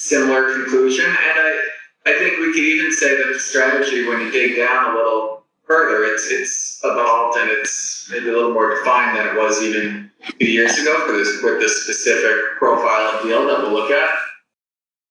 similar 0.01 0.53
conclusion. 0.53 1.05
And 1.05 1.39
I, 1.39 1.59
I 2.07 2.17
think 2.17 2.39
we 2.39 2.53
could 2.53 2.63
even 2.63 2.91
say 2.91 3.15
that 3.15 3.31
the 3.31 3.39
strategy, 3.39 4.07
when 4.07 4.19
you 4.21 4.31
dig 4.31 4.57
down 4.57 4.93
a 4.93 4.97
little 4.97 5.43
further, 5.65 6.03
it's 6.03 6.29
it's 6.31 6.81
evolved 6.83 7.37
and 7.37 7.49
it's 7.49 8.09
maybe 8.11 8.29
a 8.29 8.33
little 8.33 8.53
more 8.53 8.75
defined 8.75 9.17
than 9.17 9.27
it 9.27 9.37
was 9.37 9.61
even 9.61 10.09
a 10.27 10.31
few 10.33 10.47
years 10.47 10.77
ago 10.79 11.05
for 11.05 11.13
this 11.13 11.41
with 11.43 11.59
this 11.59 11.83
specific 11.83 12.57
profile 12.57 13.15
of 13.15 13.23
deal 13.23 13.45
that 13.45 13.59
we'll 13.59 13.73
look 13.73 13.91
at. 13.91 14.09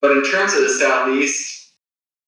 But 0.00 0.12
in 0.12 0.24
terms 0.30 0.54
of 0.54 0.62
the 0.62 0.70
southeast, 0.70 1.74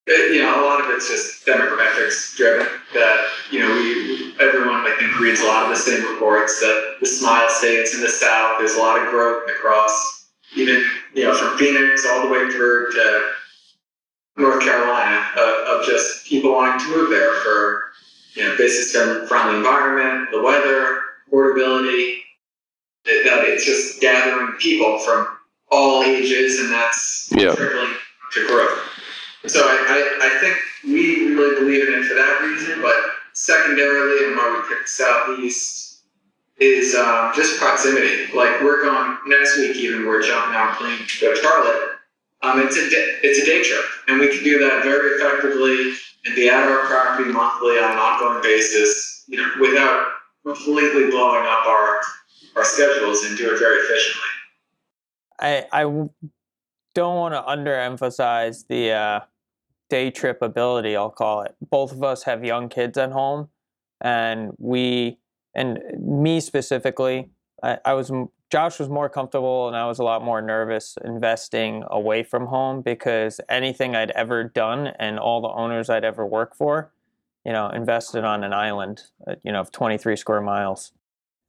it, 0.06 0.34
you 0.34 0.42
know, 0.42 0.62
a 0.62 0.66
lot 0.66 0.80
of 0.80 0.90
it's 0.90 1.08
just 1.08 1.46
demographics 1.46 2.36
driven. 2.36 2.66
That 2.94 3.26
you 3.50 3.60
know, 3.60 3.72
we 3.74 4.34
everyone 4.40 4.86
I 4.86 4.96
think 4.98 5.18
reads 5.18 5.40
a 5.40 5.46
lot 5.46 5.64
of 5.64 5.70
the 5.70 5.76
same 5.76 6.02
reports 6.12 6.60
that 6.60 6.96
the 7.00 7.06
Smile 7.06 7.48
States 7.48 7.94
in 7.94 8.00
the 8.00 8.08
South, 8.08 8.56
there's 8.58 8.76
a 8.76 8.78
lot 8.78 9.00
of 9.00 9.08
growth 9.10 9.48
across, 9.50 10.21
even 10.56 10.84
you 11.14 11.24
know, 11.24 11.34
from 11.34 11.56
Phoenix 11.58 12.06
all 12.06 12.22
the 12.26 12.30
way 12.30 12.50
through 12.50 12.90
to 12.92 13.32
North 14.36 14.62
Carolina, 14.62 15.26
uh, 15.36 15.64
of 15.80 15.86
just 15.86 16.26
people 16.26 16.52
wanting 16.52 16.84
to 16.86 16.96
move 16.96 17.10
there 17.10 17.32
for 17.40 17.82
you 18.34 18.44
know, 18.44 18.56
business 18.56 18.92
friendly 19.28 19.56
environment, 19.56 20.30
the 20.30 20.42
weather, 20.42 21.00
affordability. 21.30 22.18
That 23.04 23.22
that 23.24 23.44
it's 23.48 23.64
just 23.64 24.00
gathering 24.00 24.52
people 24.58 24.98
from 25.00 25.26
all 25.70 26.04
ages, 26.04 26.60
and 26.60 26.70
that's 26.70 27.28
Yeah. 27.36 27.54
trickling 27.54 27.94
to 28.32 28.46
growth. 28.46 28.78
So 29.46 29.60
I, 29.60 30.18
I, 30.20 30.26
I 30.26 30.38
think 30.40 30.56
we 30.84 31.34
really 31.34 31.56
believe 31.58 31.88
in 31.88 31.94
it 31.94 32.04
for 32.06 32.14
that 32.14 32.40
reason, 32.42 32.80
but 32.80 32.96
secondarily, 33.32 34.26
and 34.26 34.36
why 34.36 34.62
we 34.62 34.74
picked 34.74 34.88
Southeast 34.88 35.81
is 36.62 36.94
um, 36.94 37.32
just 37.34 37.58
proximity. 37.58 38.26
Like 38.34 38.60
we're 38.62 38.82
going 38.82 39.18
next 39.26 39.56
week, 39.58 39.76
even 39.76 40.06
we're 40.06 40.22
jumping 40.22 40.54
out 40.54 40.76
plane 40.76 40.98
to 40.98 41.20
go 41.20 41.34
to 41.34 41.40
Charlotte. 41.40 41.98
Um, 42.42 42.60
it's 42.60 42.76
a 42.76 42.90
day, 42.90 43.18
it's 43.22 43.38
a 43.40 43.46
day 43.46 43.62
trip, 43.62 43.84
and 44.08 44.18
we 44.18 44.28
can 44.28 44.42
do 44.42 44.58
that 44.58 44.82
very 44.82 45.12
effectively 45.12 45.94
and 46.24 46.34
be 46.34 46.48
at 46.48 46.68
our 46.68 46.86
property 46.86 47.30
monthly 47.30 47.78
on 47.78 47.92
an 47.92 47.98
ongoing 47.98 48.42
basis, 48.42 49.24
you 49.28 49.38
know, 49.38 49.48
without 49.60 50.06
completely 50.44 51.10
blowing 51.10 51.44
up 51.46 51.66
our 51.66 52.00
our 52.56 52.64
schedules 52.64 53.24
and 53.24 53.38
do 53.38 53.52
it 53.52 53.58
very 53.58 53.78
efficiently. 53.78 54.28
I 55.40 55.66
I 55.72 55.82
don't 56.94 57.16
want 57.16 57.34
to 57.34 57.42
underemphasize 57.42 58.66
the 58.68 58.90
uh, 58.90 59.20
day 59.88 60.10
trip 60.10 60.42
ability. 60.42 60.96
I'll 60.96 61.10
call 61.10 61.42
it. 61.42 61.54
Both 61.60 61.92
of 61.92 62.02
us 62.02 62.24
have 62.24 62.44
young 62.44 62.68
kids 62.68 62.98
at 62.98 63.12
home, 63.12 63.48
and 64.00 64.52
we 64.58 65.18
and 65.54 65.80
me 65.98 66.40
specifically, 66.40 67.30
I, 67.62 67.78
I 67.84 67.94
was 67.94 68.10
Josh 68.50 68.78
was 68.78 68.90
more 68.90 69.08
comfortable, 69.08 69.66
and 69.66 69.76
I 69.76 69.86
was 69.86 69.98
a 69.98 70.04
lot 70.04 70.22
more 70.22 70.42
nervous 70.42 70.98
investing 71.02 71.84
away 71.90 72.22
from 72.22 72.46
home 72.46 72.82
because 72.82 73.40
anything 73.48 73.96
I'd 73.96 74.10
ever 74.10 74.44
done 74.44 74.88
and 74.98 75.18
all 75.18 75.40
the 75.40 75.48
owners 75.48 75.88
I'd 75.88 76.04
ever 76.04 76.26
worked 76.26 76.56
for, 76.56 76.92
you 77.46 77.52
know, 77.52 77.70
invested 77.70 78.24
on 78.24 78.44
an 78.44 78.52
island, 78.52 79.04
uh, 79.26 79.36
you 79.42 79.52
know, 79.52 79.60
of 79.60 79.72
23 79.72 80.16
square 80.16 80.42
miles. 80.42 80.92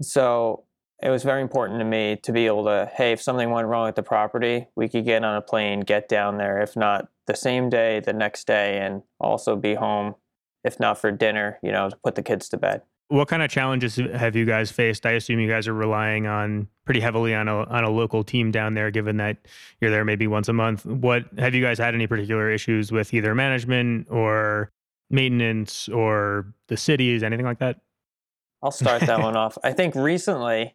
So 0.01 0.63
it 1.03 1.09
was 1.09 1.23
very 1.23 1.41
important 1.41 1.79
to 1.79 1.85
me 1.85 2.15
to 2.23 2.31
be 2.31 2.45
able 2.47 2.63
to 2.63 2.89
hey 2.95 3.11
if 3.11 3.21
something 3.21 3.49
went 3.49 3.67
wrong 3.67 3.85
with 3.85 3.95
the 3.95 4.03
property 4.03 4.67
we 4.75 4.87
could 4.87 5.05
get 5.05 5.23
on 5.23 5.35
a 5.35 5.41
plane 5.41 5.81
get 5.81 6.07
down 6.07 6.37
there 6.37 6.61
if 6.61 6.75
not 6.75 7.09
the 7.27 7.35
same 7.35 7.69
day 7.69 7.99
the 7.99 8.13
next 8.13 8.47
day 8.47 8.79
and 8.79 9.03
also 9.19 9.55
be 9.55 9.75
home 9.75 10.15
if 10.63 10.79
not 10.79 10.97
for 10.99 11.11
dinner 11.11 11.59
you 11.61 11.71
know 11.71 11.89
to 11.89 11.97
put 12.03 12.15
the 12.15 12.23
kids 12.23 12.47
to 12.47 12.57
bed 12.57 12.81
What 13.09 13.27
kind 13.27 13.43
of 13.43 13.49
challenges 13.49 13.95
have 13.95 14.35
you 14.35 14.45
guys 14.45 14.71
faced? 14.71 15.05
I 15.05 15.11
assume 15.11 15.39
you 15.39 15.49
guys 15.49 15.67
are 15.67 15.73
relying 15.73 16.25
on 16.25 16.67
pretty 16.85 16.99
heavily 16.99 17.35
on 17.35 17.47
a 17.47 17.63
on 17.65 17.83
a 17.83 17.89
local 17.89 18.23
team 18.23 18.51
down 18.51 18.73
there, 18.73 18.91
given 18.91 19.17
that 19.17 19.37
you're 19.81 19.91
there 19.91 20.05
maybe 20.05 20.25
once 20.25 20.47
a 20.47 20.53
month. 20.53 20.85
What 20.85 21.25
have 21.37 21.53
you 21.53 21.61
guys 21.61 21.77
had 21.77 21.93
any 21.93 22.07
particular 22.07 22.49
issues 22.49 22.91
with 22.91 23.13
either 23.13 23.35
management 23.35 24.07
or 24.09 24.71
maintenance 25.09 25.89
or 25.89 26.53
the 26.69 26.77
cities, 26.77 27.23
anything 27.23 27.45
like 27.45 27.59
that? 27.59 27.79
i'll 28.63 28.71
start 28.71 29.01
that 29.01 29.19
one 29.19 29.35
off 29.35 29.57
i 29.65 29.73
think 29.73 29.93
recently 29.93 30.73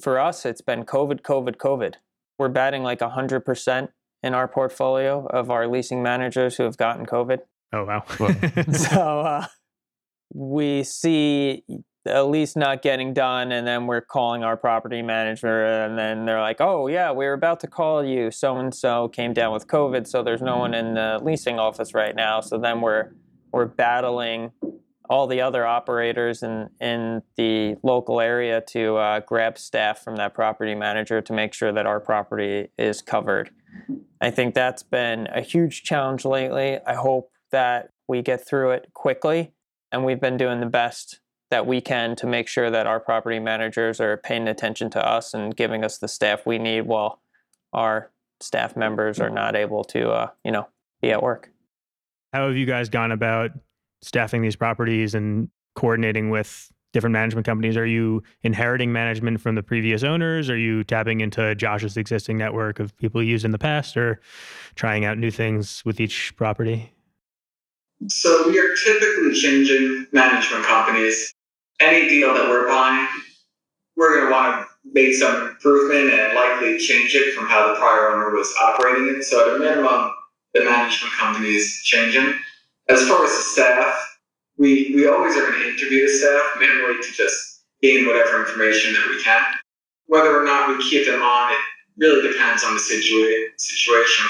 for 0.00 0.18
us 0.18 0.46
it's 0.46 0.62
been 0.62 0.84
covid 0.84 1.20
covid 1.20 1.56
covid 1.56 1.96
we're 2.40 2.48
batting 2.48 2.82
like 2.82 3.00
100% 3.00 3.88
in 4.22 4.34
our 4.34 4.48
portfolio 4.48 5.26
of 5.26 5.50
our 5.50 5.68
leasing 5.68 6.02
managers 6.02 6.56
who 6.56 6.62
have 6.62 6.78
gotten 6.78 7.04
COVID. 7.04 7.40
Oh 7.74 7.84
wow. 7.84 8.02
so 8.72 9.20
uh, 9.20 9.46
we 10.32 10.82
see 10.82 11.64
at 12.06 12.28
least 12.28 12.56
not 12.56 12.82
getting 12.82 13.12
done, 13.12 13.52
and 13.52 13.66
then 13.66 13.86
we're 13.86 14.00
calling 14.00 14.42
our 14.42 14.56
property 14.56 15.02
manager, 15.02 15.64
and 15.66 15.98
then 15.98 16.24
they're 16.24 16.40
like, 16.40 16.60
"Oh 16.60 16.86
yeah, 16.86 17.12
we 17.12 17.26
were 17.26 17.34
about 17.34 17.60
to 17.60 17.66
call 17.66 18.04
you. 18.04 18.30
So 18.30 18.56
and 18.56 18.74
so 18.74 19.08
came 19.08 19.32
down 19.34 19.52
with 19.52 19.66
COVID, 19.66 20.06
so 20.06 20.22
there's 20.22 20.42
no 20.42 20.58
one 20.58 20.74
in 20.74 20.94
the 20.94 21.18
leasing 21.22 21.58
office 21.58 21.94
right 21.94 22.14
now." 22.16 22.40
So 22.40 22.58
then 22.58 22.80
we're 22.80 23.10
we're 23.52 23.66
battling 23.66 24.52
all 25.10 25.26
the 25.26 25.40
other 25.40 25.66
operators 25.66 26.42
in 26.42 26.70
in 26.80 27.22
the 27.36 27.76
local 27.82 28.20
area 28.20 28.62
to 28.68 28.96
uh, 28.96 29.20
grab 29.20 29.58
staff 29.58 30.02
from 30.02 30.16
that 30.16 30.32
property 30.34 30.74
manager 30.74 31.20
to 31.20 31.32
make 31.32 31.52
sure 31.52 31.72
that 31.72 31.84
our 31.84 32.00
property 32.00 32.68
is 32.78 33.02
covered. 33.02 33.50
I 34.20 34.30
think 34.30 34.54
that's 34.54 34.82
been 34.82 35.26
a 35.26 35.40
huge 35.40 35.82
challenge 35.82 36.24
lately. 36.24 36.78
I 36.86 36.94
hope 36.94 37.32
that 37.50 37.90
we 38.06 38.22
get 38.22 38.46
through 38.46 38.70
it 38.70 38.90
quickly, 38.94 39.52
and 39.92 40.04
we've 40.04 40.20
been 40.20 40.36
doing 40.36 40.60
the 40.60 40.66
best 40.66 41.20
that 41.50 41.66
we 41.66 41.80
can 41.80 42.14
to 42.16 42.26
make 42.26 42.46
sure 42.46 42.70
that 42.70 42.86
our 42.86 43.00
property 43.00 43.38
managers 43.38 44.00
are 44.00 44.16
paying 44.16 44.46
attention 44.46 44.88
to 44.90 45.04
us 45.04 45.34
and 45.34 45.56
giving 45.56 45.84
us 45.84 45.98
the 45.98 46.08
staff 46.08 46.46
we 46.46 46.58
need 46.58 46.82
while 46.82 47.20
our 47.72 48.10
staff 48.40 48.76
members 48.76 49.20
are 49.20 49.30
not 49.30 49.56
able 49.56 49.84
to, 49.84 50.10
uh, 50.10 50.30
you 50.44 50.52
know, 50.52 50.68
be 51.02 51.10
at 51.10 51.22
work. 51.22 51.50
How 52.32 52.46
have 52.46 52.56
you 52.56 52.66
guys 52.66 52.88
gone 52.88 53.10
about 53.10 53.50
staffing 54.02 54.42
these 54.42 54.56
properties 54.56 55.14
and 55.14 55.48
coordinating 55.74 56.30
with 56.30 56.70
different 56.92 57.12
management 57.12 57.46
companies? 57.46 57.76
Are 57.76 57.86
you 57.86 58.22
inheriting 58.42 58.92
management 58.92 59.40
from 59.40 59.56
the 59.56 59.62
previous 59.62 60.02
owners? 60.02 60.48
Are 60.48 60.56
you 60.56 60.84
tapping 60.84 61.20
into 61.20 61.54
Josh's 61.56 61.96
existing 61.96 62.38
network 62.38 62.78
of 62.78 62.96
people 62.96 63.22
used 63.22 63.44
in 63.44 63.50
the 63.50 63.58
past 63.58 63.96
or 63.96 64.20
trying 64.74 65.04
out 65.04 65.18
new 65.18 65.30
things 65.30 65.82
with 65.84 66.00
each 66.00 66.34
property? 66.36 66.92
So 68.08 68.48
we 68.48 68.58
are 68.58 68.74
typically 68.76 69.34
changing 69.34 70.06
management 70.12 70.64
companies. 70.64 71.34
Any 71.80 72.08
deal 72.08 72.32
that 72.32 72.48
we're 72.48 72.68
buying, 72.68 73.06
we're 73.96 74.14
going 74.16 74.26
to 74.26 74.32
want 74.32 74.66
to 74.66 74.90
make 74.92 75.14
some 75.14 75.48
improvement 75.48 76.12
and 76.12 76.34
likely 76.34 76.78
change 76.78 77.14
it 77.14 77.34
from 77.34 77.46
how 77.46 77.68
the 77.68 77.78
prior 77.78 78.10
owner 78.10 78.30
was 78.30 78.52
operating 78.62 79.14
it. 79.14 79.24
So 79.24 79.50
at 79.50 79.56
a 79.56 79.58
minimum, 79.58 80.12
the 80.54 80.64
management 80.64 81.12
company 81.14 81.54
is 81.54 81.82
changing. 81.84 82.34
As 82.88 83.06
far 83.06 83.24
as 83.24 83.30
the 83.30 83.42
staff, 83.42 84.18
we, 84.56 84.92
we 84.94 85.06
always 85.06 85.36
are 85.36 85.50
going 85.50 85.60
to 85.60 85.68
interview 85.68 86.06
the 86.06 86.12
staff 86.12 86.42
minimally 86.58 87.04
to 87.04 87.12
just 87.12 87.62
gain 87.82 88.06
whatever 88.06 88.40
information 88.40 88.94
that 88.94 89.08
we 89.10 89.22
can. 89.22 89.42
Whether 90.06 90.40
or 90.40 90.44
not 90.44 90.68
we 90.68 90.90
keep 90.90 91.06
them 91.06 91.22
on, 91.22 91.52
it 91.52 91.58
really 91.98 92.32
depends 92.32 92.64
on 92.64 92.74
the 92.74 92.80
situa- 92.80 93.48
situation. 93.58 94.26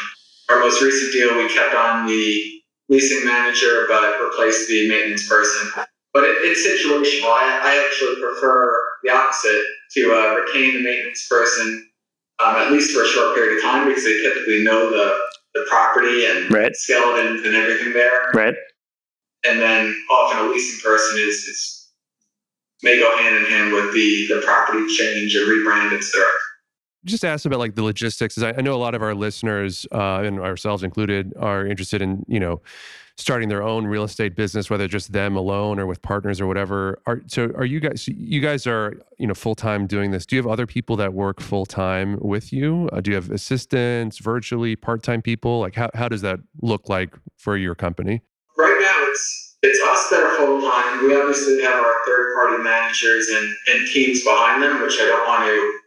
Our 0.51 0.61
most 0.61 0.83
recent 0.83 1.13
deal, 1.13 1.37
we 1.37 1.49
kept 1.53 1.75
on 1.75 2.07
the 2.07 2.60
leasing 2.91 3.27
manager, 3.27 3.87
but 3.89 4.21
replaced 4.23 4.69
the 4.69 4.89
maintenance 4.91 5.29
person. 5.29 5.73
But 6.15 6.25
it, 6.25 6.37
it's 6.43 6.67
situational. 6.67 7.31
I, 7.31 7.61
I 7.65 7.87
actually 7.87 8.21
prefer 8.23 8.79
the 9.05 9.13
opposite 9.13 9.65
to 9.95 10.13
uh, 10.15 10.35
retain 10.43 10.75
the 10.75 10.85
maintenance 10.85 11.29
person 11.29 11.87
um, 12.45 12.57
at 12.57 12.73
least 12.73 12.93
for 12.93 13.05
a 13.05 13.09
short 13.09 13.35
period 13.37 13.59
of 13.59 13.65
time 13.65 13.89
because 13.89 14.05
they 14.05 14.23
typically 14.23 14.65
know 14.65 14.91
the 14.91 15.19
the 15.55 15.67
property 15.71 16.27
and 16.27 16.53
Right. 16.53 16.77
skeletons 16.77 17.47
and 17.47 17.57
everything 17.57 17.93
there. 17.95 18.31
Right. 18.35 18.55
And 19.45 19.61
then 19.61 19.97
often 20.11 20.47
a 20.47 20.51
leasing 20.51 20.81
person 20.81 21.19
is, 21.21 21.37
is 21.47 21.91
may 22.83 22.99
go 23.01 23.17
hand 23.19 23.37
in 23.37 23.47
hand 23.47 23.73
with 23.73 23.93
the, 23.95 24.29
the 24.29 24.43
property 24.45 24.87
change 24.95 25.35
or 25.37 25.41
rebrand, 25.47 25.97
etc. 25.97 26.25
just 27.05 27.25
ask 27.25 27.45
about 27.47 27.59
like 27.59 27.75
the 27.75 27.83
logistics. 27.83 28.35
'cause 28.35 28.45
I, 28.45 28.53
I 28.53 28.61
know 28.61 28.75
a 28.75 28.79
lot 28.83 28.95
of 28.95 29.03
our 29.03 29.15
listeners 29.15 29.87
uh, 29.93 30.23
and 30.25 30.39
ourselves 30.41 30.83
included 30.83 31.33
are 31.39 31.67
interested 31.67 32.03
in 32.03 32.25
you 32.29 32.41
know 32.41 32.61
starting 33.17 33.51
their 33.51 33.63
own 33.63 33.87
real 33.87 34.05
estate 34.05 34.35
business, 34.35 34.71
whether 34.71 34.89
just 34.89 35.13
them 35.13 35.37
alone 35.37 35.79
or 35.79 35.85
with 35.87 36.01
partners 36.01 36.41
or 36.41 36.47
whatever. 36.47 36.99
Are 37.07 37.21
so 37.27 37.45
are 37.57 37.67
you 37.67 37.79
guys? 37.81 38.09
You 38.09 38.41
guys 38.41 38.67
are 38.67 38.95
you 39.19 39.27
know 39.27 39.35
full 39.35 39.55
time 39.55 39.87
doing 39.87 40.11
this. 40.11 40.25
Do 40.27 40.37
you 40.37 40.43
have 40.43 40.51
other 40.51 40.67
people 40.67 40.97
that 40.97 41.13
work 41.13 41.41
full 41.41 41.67
time 41.67 42.19
with 42.21 42.53
you? 42.53 42.89
Uh, 42.93 43.01
do 43.01 43.11
you 43.11 43.15
have 43.17 43.31
assistants, 43.31 44.19
virtually 44.19 44.75
part 44.77 45.03
time 45.03 45.21
people? 45.23 45.61
Like 45.61 45.75
how 45.75 45.91
how 45.95 46.09
does 46.09 46.23
that 46.23 46.41
look 46.63 46.89
like 46.89 47.15
for 47.37 47.57
your 47.57 47.75
company? 47.75 48.23
Right 48.57 48.79
now, 48.81 49.09
it's 49.11 49.57
it's 49.63 49.81
us 49.91 50.09
that 50.11 50.21
are 50.23 50.37
full 50.39 50.61
time. 50.61 51.07
We 51.07 51.15
obviously 51.17 51.61
have 51.63 51.75
our 51.75 51.95
third 52.07 52.35
party 52.35 52.63
managers 52.63 53.29
and, 53.29 53.55
and 53.69 53.87
teams 53.89 54.25
behind 54.25 54.63
them, 54.63 54.81
which 54.83 54.95
I 54.99 55.05
don't 55.07 55.27
want 55.29 55.45
to 55.45 55.80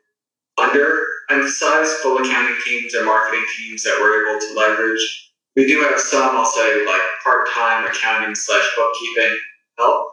under 0.58 1.06
emphasize. 1.30 1.94
Full 1.96 2.18
accounting 2.18 2.56
teams 2.66 2.94
and 2.94 3.06
marketing 3.06 3.46
teams 3.58 3.84
that 3.84 3.98
we're 4.00 4.30
able 4.30 4.40
to 4.40 4.54
leverage. 4.60 5.32
We 5.56 5.68
do 5.68 5.82
have 5.84 6.00
some, 6.00 6.36
I'll 6.36 6.46
say, 6.46 6.86
like 6.86 7.02
part 7.24 7.48
time 7.54 7.86
accounting 7.86 8.36
slash 8.36 8.68
bookkeeping 8.76 9.38
help, 9.78 10.08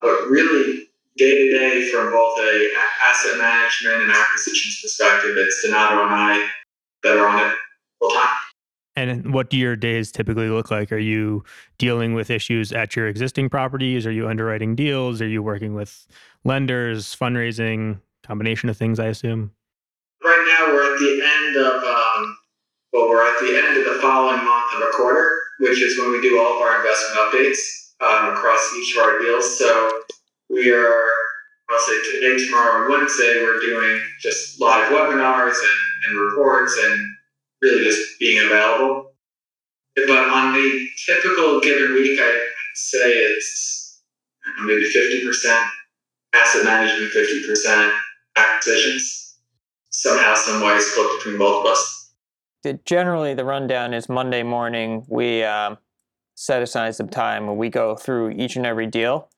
but 0.00 0.28
really 0.28 0.88
day 1.16 1.30
to 1.30 1.58
day 1.58 1.88
from 1.90 2.10
both 2.10 2.38
a- 2.40 2.70
asset 3.08 3.38
management 3.38 4.02
and 4.02 4.10
acquisitions 4.10 4.80
perspective, 4.82 5.36
it's 5.36 5.62
Donato 5.64 6.04
and 6.04 6.14
I 6.14 6.48
that 7.04 7.16
are 7.16 7.28
on 7.28 7.38
it 7.46 7.54
full 8.00 8.10
time. 8.10 8.28
And 8.96 9.34
what 9.34 9.50
do 9.50 9.56
your 9.56 9.74
days 9.74 10.12
typically 10.12 10.48
look 10.48 10.70
like? 10.70 10.92
Are 10.92 10.98
you 10.98 11.44
dealing 11.78 12.14
with 12.14 12.30
issues 12.30 12.72
at 12.72 12.94
your 12.94 13.08
existing 13.08 13.50
properties? 13.50 14.06
Are 14.06 14.12
you 14.12 14.28
underwriting 14.28 14.76
deals? 14.76 15.20
Are 15.20 15.26
you 15.26 15.42
working 15.42 15.74
with 15.74 16.06
lenders, 16.44 17.14
fundraising, 17.14 18.00
combination 18.22 18.68
of 18.68 18.76
things, 18.76 19.00
I 19.00 19.06
assume? 19.06 19.50
Right 20.24 20.44
now 20.48 20.72
we're 20.72 20.94
at 20.94 20.98
the 20.98 21.22
end 21.38 21.56
of 21.56 21.84
um, 21.84 22.36
well 22.92 23.08
we're 23.08 23.24
at 23.24 23.38
the 23.40 23.56
end 23.56 23.76
of 23.78 23.84
the 23.84 24.00
following 24.00 24.42
month 24.44 24.74
of 24.74 24.82
a 24.88 24.90
quarter 24.92 25.30
which 25.60 25.80
is 25.80 25.98
when 25.98 26.10
we 26.10 26.20
do 26.20 26.40
all 26.40 26.56
of 26.56 26.62
our 26.62 26.78
investment 26.78 27.20
updates 27.20 27.92
um, 28.00 28.32
across 28.34 28.74
each 28.76 28.96
of 28.96 29.04
our 29.04 29.18
deals. 29.20 29.58
So 29.58 29.90
we 30.50 30.72
are 30.72 31.10
i'll 31.70 31.78
say 31.78 32.12
today 32.12 32.44
tomorrow 32.44 32.84
and 32.84 32.92
wednesday 32.92 33.40
we're 33.42 33.58
doing 33.60 33.98
just 34.20 34.60
live 34.60 34.92
webinars 34.92 35.56
and, 35.56 36.10
and 36.10 36.20
reports 36.20 36.78
and 36.84 37.00
really 37.62 37.84
just 37.84 38.18
being 38.20 38.44
available. 38.44 39.12
But 39.96 40.10
on 40.10 40.52
the 40.52 40.88
typical 41.06 41.60
given 41.60 41.94
week 41.94 42.20
i'd 42.20 42.48
say 42.74 43.10
it's 43.10 44.02
maybe 44.64 44.84
50% 44.92 45.68
asset 46.34 46.64
management 46.64 47.12
50% 47.12 47.98
acquisitions 48.36 49.23
some 49.94 50.60
way 50.60 50.78
split 50.78 51.08
between 51.18 51.38
both 51.38 51.64
of 51.64 51.72
us. 51.72 52.12
Generally, 52.84 53.34
the 53.34 53.44
rundown 53.44 53.92
is 53.92 54.08
Monday 54.08 54.42
morning. 54.42 55.04
We 55.08 55.44
um, 55.44 55.78
set 56.34 56.62
aside 56.62 56.94
some 56.94 57.08
time 57.08 57.46
where 57.46 57.54
we 57.54 57.68
go 57.68 57.94
through 57.94 58.30
each 58.30 58.56
and 58.56 58.66
every 58.66 58.86
deal, 58.86 59.28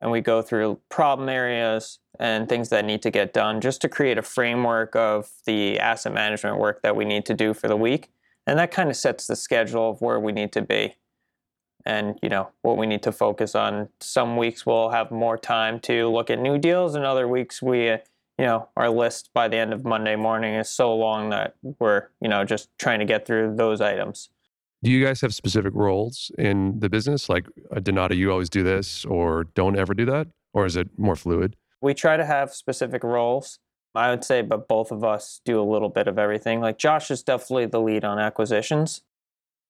and 0.00 0.10
we 0.10 0.20
go 0.20 0.42
through 0.42 0.80
problem 0.88 1.28
areas 1.28 2.00
and 2.18 2.48
things 2.48 2.68
that 2.70 2.84
need 2.84 3.02
to 3.02 3.10
get 3.10 3.32
done, 3.32 3.60
just 3.60 3.80
to 3.82 3.88
create 3.88 4.18
a 4.18 4.22
framework 4.22 4.96
of 4.96 5.30
the 5.46 5.78
asset 5.78 6.12
management 6.12 6.58
work 6.58 6.82
that 6.82 6.96
we 6.96 7.04
need 7.04 7.24
to 7.26 7.34
do 7.34 7.54
for 7.54 7.68
the 7.68 7.76
week, 7.76 8.10
and 8.46 8.58
that 8.58 8.70
kind 8.70 8.90
of 8.90 8.96
sets 8.96 9.26
the 9.26 9.36
schedule 9.36 9.90
of 9.90 10.00
where 10.00 10.18
we 10.18 10.32
need 10.32 10.50
to 10.52 10.62
be, 10.62 10.96
and 11.84 12.18
you 12.22 12.28
know 12.28 12.48
what 12.62 12.76
we 12.76 12.86
need 12.86 13.02
to 13.02 13.12
focus 13.12 13.54
on. 13.54 13.88
Some 14.00 14.36
weeks 14.36 14.66
we'll 14.66 14.90
have 14.90 15.10
more 15.10 15.38
time 15.38 15.78
to 15.80 16.08
look 16.08 16.30
at 16.30 16.40
new 16.40 16.58
deals, 16.58 16.94
and 16.94 17.04
other 17.04 17.28
weeks 17.28 17.62
we. 17.62 17.98
You 18.38 18.44
know, 18.44 18.68
our 18.76 18.90
list 18.90 19.30
by 19.32 19.48
the 19.48 19.56
end 19.56 19.72
of 19.72 19.84
Monday 19.84 20.14
morning 20.14 20.54
is 20.54 20.68
so 20.68 20.94
long 20.94 21.30
that 21.30 21.54
we're, 21.78 22.08
you 22.20 22.28
know, 22.28 22.44
just 22.44 22.68
trying 22.78 22.98
to 22.98 23.06
get 23.06 23.26
through 23.26 23.56
those 23.56 23.80
items. 23.80 24.28
Do 24.82 24.90
you 24.90 25.04
guys 25.04 25.22
have 25.22 25.34
specific 25.34 25.72
roles 25.74 26.30
in 26.38 26.78
the 26.80 26.90
business? 26.90 27.28
Like, 27.28 27.46
uh, 27.74 27.80
Donato, 27.80 28.14
you 28.14 28.30
always 28.30 28.50
do 28.50 28.62
this, 28.62 29.04
or 29.06 29.44
don't 29.54 29.78
ever 29.78 29.94
do 29.94 30.04
that, 30.06 30.28
or 30.52 30.66
is 30.66 30.76
it 30.76 30.90
more 30.98 31.16
fluid? 31.16 31.56
We 31.80 31.94
try 31.94 32.16
to 32.16 32.26
have 32.26 32.52
specific 32.52 33.02
roles. 33.02 33.58
I 33.94 34.10
would 34.10 34.24
say, 34.24 34.42
but 34.42 34.68
both 34.68 34.92
of 34.92 35.02
us 35.02 35.40
do 35.44 35.58
a 35.60 35.64
little 35.64 35.88
bit 35.88 36.06
of 36.06 36.18
everything. 36.18 36.60
Like 36.60 36.76
Josh 36.78 37.10
is 37.10 37.22
definitely 37.22 37.66
the 37.66 37.80
lead 37.80 38.04
on 38.04 38.18
acquisitions. 38.18 39.00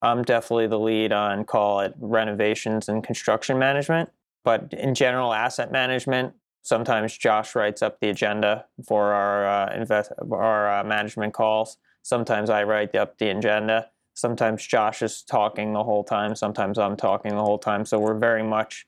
I'm 0.03 0.25
definitely 0.25 0.67
the 0.67 0.79
lead 0.79 1.13
on 1.13 1.45
call 1.45 1.81
it 1.81 1.95
renovations 1.99 2.89
and 2.89 3.05
construction 3.05 3.59
management. 3.59 4.11
But 4.45 4.73
in 4.73 4.95
general, 4.95 5.33
asset 5.33 5.73
management, 5.73 6.35
sometimes 6.67 7.17
Josh 7.17 7.55
writes 7.55 7.81
up 7.81 8.01
the 8.01 8.09
agenda 8.09 8.65
for 8.85 9.13
our 9.13 9.47
uh, 9.47 9.75
invest 9.75 10.11
our 10.31 10.81
uh, 10.81 10.85
management 10.85 11.33
calls. 11.33 11.79
Sometimes 12.03 12.51
I 12.51 12.65
write 12.65 12.95
up 12.97 13.19
the 13.19 13.29
agenda. 13.29 13.91
Sometimes 14.15 14.67
Josh 14.67 15.01
is 15.01 15.23
talking 15.23 15.73
the 15.73 15.85
whole 15.85 16.03
time. 16.03 16.35
Sometimes 16.35 16.77
I'm 16.77 16.97
talking 16.97 17.37
the 17.37 17.43
whole 17.43 17.59
time. 17.59 17.85
So 17.85 18.01
we're 18.01 18.19
very 18.19 18.43
much 18.43 18.87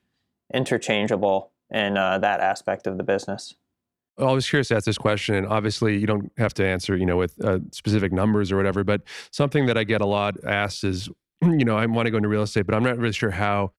interchangeable 0.53 1.53
in 1.71 1.97
uh, 1.97 2.19
that 2.19 2.41
aspect 2.41 2.87
of 2.89 2.97
the 2.97 3.05
business. 3.05 3.55
I 4.19 4.33
was 4.33 4.49
curious 4.49 4.69
to 4.69 4.77
ask 4.77 4.85
this 4.85 4.99
question, 4.99 5.37
and 5.37 5.47
obviously 5.47 5.97
you 5.99 6.07
don't 6.09 6.33
have 6.39 6.55
to 6.55 6.67
answer, 6.67 6.97
you 6.97 7.07
know, 7.07 7.17
with 7.17 7.41
uh, 7.45 7.61
specific 7.71 8.13
numbers 8.13 8.51
or 8.51 8.57
whatever. 8.57 8.83
But 8.83 9.03
something 9.31 9.67
that 9.67 9.79
I 9.79 9.85
get 9.85 10.01
a 10.01 10.07
lot 10.07 10.35
asked 10.45 10.83
is, 10.83 11.09
you 11.43 11.65
know, 11.65 11.77
I 11.77 11.87
want 11.87 12.07
to 12.07 12.11
go 12.11 12.17
into 12.17 12.29
real 12.29 12.43
estate, 12.43 12.67
but 12.67 12.75
I'm 12.75 12.83
not 12.83 12.99
really 12.99 13.13
sure 13.13 13.31
how 13.31 13.73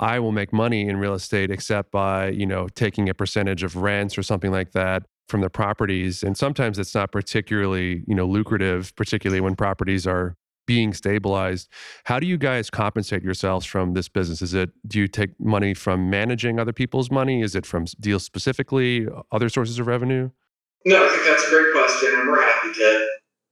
I 0.00 0.18
will 0.18 0.32
make 0.32 0.52
money 0.52 0.88
in 0.88 0.96
real 0.96 1.14
estate 1.14 1.50
except 1.50 1.92
by, 1.92 2.30
you 2.30 2.46
know, 2.46 2.68
taking 2.68 3.08
a 3.08 3.14
percentage 3.14 3.62
of 3.62 3.76
rents 3.76 4.18
or 4.18 4.22
something 4.22 4.50
like 4.50 4.72
that. 4.72 5.04
from 5.28 5.42
the 5.42 5.50
properties. 5.50 6.24
And 6.24 6.36
sometimes 6.36 6.76
it's 6.76 6.92
not 6.92 7.12
particularly 7.12 8.02
you 8.08 8.16
know 8.16 8.26
lucrative 8.26 8.92
particularly 8.96 9.40
when 9.40 9.54
properties 9.54 10.04
are 10.04 10.34
being 10.66 10.92
stabilized. 10.92 11.68
How 12.04 12.18
do 12.18 12.26
you 12.26 12.36
guys 12.36 12.68
compensate 12.70 13.22
yourselves 13.22 13.64
from 13.66 13.94
this 13.94 14.08
business? 14.08 14.42
Is 14.42 14.54
it 14.54 14.70
do 14.88 14.98
you 14.98 15.06
take 15.06 15.30
money 15.38 15.72
from 15.74 16.10
managing 16.10 16.58
other 16.58 16.72
people's 16.72 17.10
money? 17.12 17.42
Is 17.42 17.54
it 17.54 17.64
from 17.64 17.84
deals 18.00 18.24
specifically 18.24 19.06
other 19.30 19.48
sources 19.48 19.78
of 19.78 19.86
revenue? 19.86 20.30
No 20.84 21.04
i 21.04 21.08
think 21.10 21.22
that's 21.24 21.46
a 21.46 21.50
great 21.50 21.72
question 21.72 22.10
and 22.18 22.28
we're 22.28 22.42
happy 22.42 22.72
to 22.72 23.08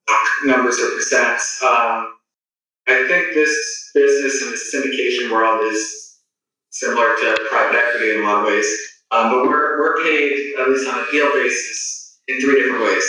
talk 0.08 0.26
numbers 0.46 0.78
or 0.80 0.90
percents. 0.98 1.62
Um, 1.62 2.14
i 2.88 3.06
think 3.06 3.34
this 3.34 3.90
business 3.94 4.42
in 4.42 4.50
the 4.50 4.56
syndication 4.56 5.30
world 5.30 5.60
is 5.72 6.07
similar 6.70 7.14
to 7.16 7.38
private 7.50 7.76
equity 7.76 8.16
in 8.16 8.22
a 8.22 8.26
lot 8.26 8.40
of 8.40 8.46
ways 8.46 8.66
um, 9.10 9.30
but 9.30 9.44
we're, 9.44 9.80
we're 9.80 10.02
paid 10.02 10.54
at 10.60 10.68
least 10.68 10.88
on 10.88 10.98
a 10.98 11.10
deal 11.10 11.32
basis 11.32 12.20
in 12.28 12.40
three 12.40 12.60
different 12.60 12.84
ways 12.84 13.04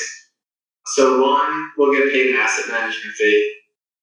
so 0.87 1.21
one 1.21 1.71
we'll 1.77 1.93
get 1.93 2.11
paid 2.11 2.33
an 2.33 2.41
asset 2.41 2.67
management 2.71 3.15
fee 3.15 3.55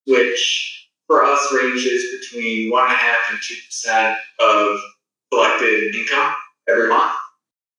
which 0.07 0.77
for 1.07 1.25
us 1.25 1.53
ranges 1.53 2.21
between 2.21 2.71
one 2.71 2.85
and 2.85 2.93
a 2.93 2.97
half 2.97 3.31
and 3.31 3.39
two 3.43 3.55
percent 3.67 4.19
of 4.41 4.79
collected 5.33 5.95
income 5.95 6.35
every 6.69 6.89
month. 6.89 7.13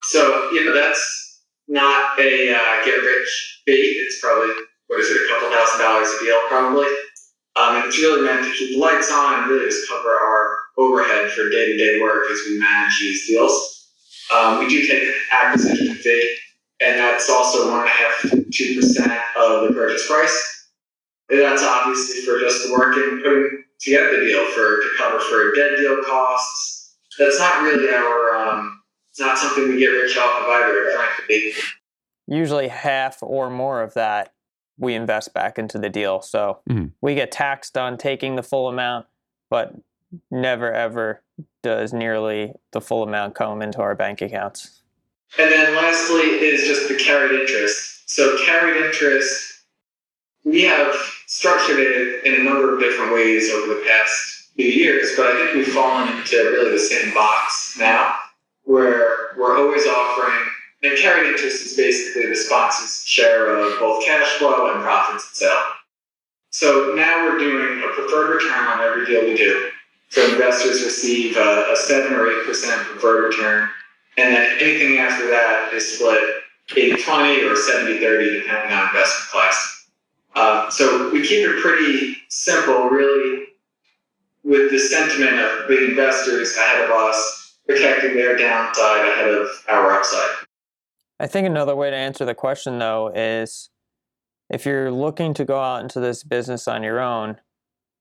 So 0.04 0.50
you 0.52 0.66
know 0.66 0.74
that's 0.74 1.44
not 1.68 2.20
a 2.20 2.54
uh, 2.54 2.86
get 2.86 2.96
rich 2.96 3.62
fee. 3.66 4.04
It's 4.06 4.22
probably 4.22 4.54
what 4.88 5.00
is 5.00 5.10
it, 5.10 5.18
a 5.18 5.34
couple 5.34 5.50
thousand 5.50 5.82
dollars 5.82 6.10
a 6.10 6.24
deal, 6.24 6.40
probably. 6.48 6.88
Um, 7.58 7.78
and 7.78 7.86
it's 7.86 8.00
really 8.00 8.22
meant 8.22 8.46
to 8.46 8.54
keep 8.54 8.76
the 8.76 8.80
lights 8.80 9.12
on 9.12 9.40
and 9.42 9.52
really 9.52 9.66
just 9.66 9.90
cover 9.90 10.10
our 10.10 10.57
overhead 10.78 11.32
for 11.32 11.50
day 11.50 11.72
to 11.72 11.78
day 11.78 12.02
work 12.02 12.24
as 12.32 12.40
we 12.48 12.60
manage 12.60 13.00
these 13.00 13.28
deals. 13.28 13.90
Um, 14.34 14.60
we 14.60 14.70
do 14.70 14.86
take 14.86 15.04
an 15.04 15.14
acquisition 15.32 15.96
fee, 15.96 16.38
and 16.82 17.00
that's 17.00 17.30
also 17.30 17.72
one 17.72 17.82
and 17.82 17.88
a 17.88 17.92
half 17.92 18.22
to 18.22 18.46
two 18.52 18.76
percent 18.76 19.12
of 19.38 19.68
the 19.68 19.74
purchase 19.74 20.08
price. 20.08 20.70
And 21.30 21.40
that's 21.40 21.64
obviously 21.64 22.22
for 22.22 22.40
just 22.40 22.66
the 22.66 22.74
working, 22.74 23.22
putting 23.24 23.64
together 23.80 24.20
the 24.20 24.26
deal 24.26 24.46
for 24.52 24.78
to 24.78 24.90
cover 24.98 25.20
for 25.20 25.54
dead 25.56 25.72
deal 25.78 25.98
costs. 26.06 26.96
That's 27.20 27.40
not 27.40 27.64
really 27.64 27.94
our. 27.94 28.36
Um, 28.36 28.82
it's 29.10 29.20
not 29.20 29.38
something 29.38 29.70
we 29.70 29.80
get 29.80 29.88
rich 29.88 30.18
off 30.18 30.44
of 30.44 30.48
either, 30.48 30.92
frankly. 30.96 31.54
Usually, 32.28 32.68
half 32.68 33.24
or 33.24 33.50
more 33.50 33.82
of 33.82 33.94
that 33.96 34.34
we 34.78 34.94
invest 34.94 35.34
back 35.34 35.58
into 35.58 35.80
the 35.80 35.90
deal. 35.90 36.22
So 36.22 36.60
mm-hmm. 36.70 36.88
we 37.02 37.16
get 37.16 37.32
taxed 37.32 37.78
on 37.78 37.98
taking 37.98 38.36
the 38.36 38.44
full 38.44 38.68
amount, 38.68 39.08
but 39.50 39.74
never 40.32 40.72
ever 40.74 41.22
does 41.64 41.94
nearly 41.94 42.54
the 42.72 42.82
full 42.82 43.04
amount 43.04 43.36
come 43.36 43.62
into 43.62 43.80
our 43.80 43.96
bank 43.96 44.22
accounts. 44.22 44.82
And 45.38 45.52
then 45.52 45.76
lastly 45.76 46.22
is 46.22 46.66
just 46.66 46.88
the 46.88 46.96
carried 46.96 47.40
interest. 47.40 48.10
So 48.10 48.38
carried 48.46 48.78
interest 48.78 49.58
we 50.48 50.62
have 50.62 50.96
structured 51.26 51.78
it 51.78 52.24
in 52.24 52.40
a 52.40 52.44
number 52.44 52.74
of 52.74 52.80
different 52.80 53.14
ways 53.14 53.52
over 53.52 53.74
the 53.74 53.84
past 53.86 54.50
few 54.56 54.66
years, 54.66 55.12
but 55.18 55.26
I 55.28 55.36
think 55.36 55.56
we've 55.56 55.74
fallen 55.74 56.08
into 56.08 56.38
really 56.38 56.72
the 56.72 56.80
same 56.80 57.14
box 57.14 57.76
now, 57.78 58.16
where 58.64 59.36
we're 59.38 59.58
always 59.58 59.86
offering, 59.86 60.50
and 60.84 60.98
carried 60.98 61.28
interest 61.28 61.66
is 61.66 61.76
basically 61.76 62.28
the 62.28 62.36
sponsor's 62.36 63.04
share 63.06 63.58
of 63.58 63.78
both 63.80 64.06
cash 64.06 64.26
flow 64.38 64.74
and 64.74 64.82
profits 64.82 65.30
itself. 65.32 65.76
So 66.52 66.94
now 66.96 67.26
we're 67.26 67.40
doing 67.40 67.84
a 67.84 67.94
preferred 67.94 68.36
return 68.36 68.68
on 68.68 68.80
every 68.80 69.06
deal 69.06 69.26
we 69.26 69.36
do. 69.36 69.70
So 70.10 70.26
investors 70.34 70.84
receive 70.84 71.36
a, 71.38 71.72
a 71.72 71.76
7 71.76 72.14
or 72.14 72.26
8% 72.26 72.46
preferred 72.86 73.28
return, 73.28 73.70
and 74.18 74.34
then 74.34 74.58
anything 74.60 74.98
after 74.98 75.30
that 75.30 75.72
is 75.74 75.98
split 75.98 76.22
80 76.76 77.02
20 77.04 77.44
or 77.44 77.56
70 77.56 78.00
30, 78.00 78.42
depending 78.42 78.74
on 78.74 78.88
investment 78.88 79.30
class. 79.32 79.88
Uh, 80.36 80.70
so 80.70 81.10
we 81.12 81.22
keep 81.22 81.48
it 81.48 81.62
pretty 81.62 82.18
simple, 82.30 82.90
really, 82.90 83.46
with 84.44 84.72
the 84.72 84.80
sentiment 84.80 85.40
of 85.40 85.68
big 85.68 85.90
investors 85.90 86.56
ahead 86.56 86.86
of 86.86 86.92
us 86.92 87.58
protecting 87.68 88.16
their 88.16 88.38
downside 88.38 89.06
ahead 89.06 89.30
of 89.30 89.48
our 89.68 89.92
upside. 89.94 90.46
I 91.20 91.28
think 91.28 91.48
another 91.48 91.76
way 91.76 91.90
to 91.90 91.96
answer 91.96 92.26
the 92.26 92.36
question, 92.36 92.80
though, 92.80 93.12
is 93.14 93.70
if 94.50 94.66
you're 94.66 94.92
looking 94.92 95.34
to 95.34 95.46
go 95.46 95.60
out 95.60 95.82
into 95.82 96.00
this 96.00 96.24
business 96.24 96.68
on 96.68 96.84
your 96.84 97.00
own, 97.00 97.38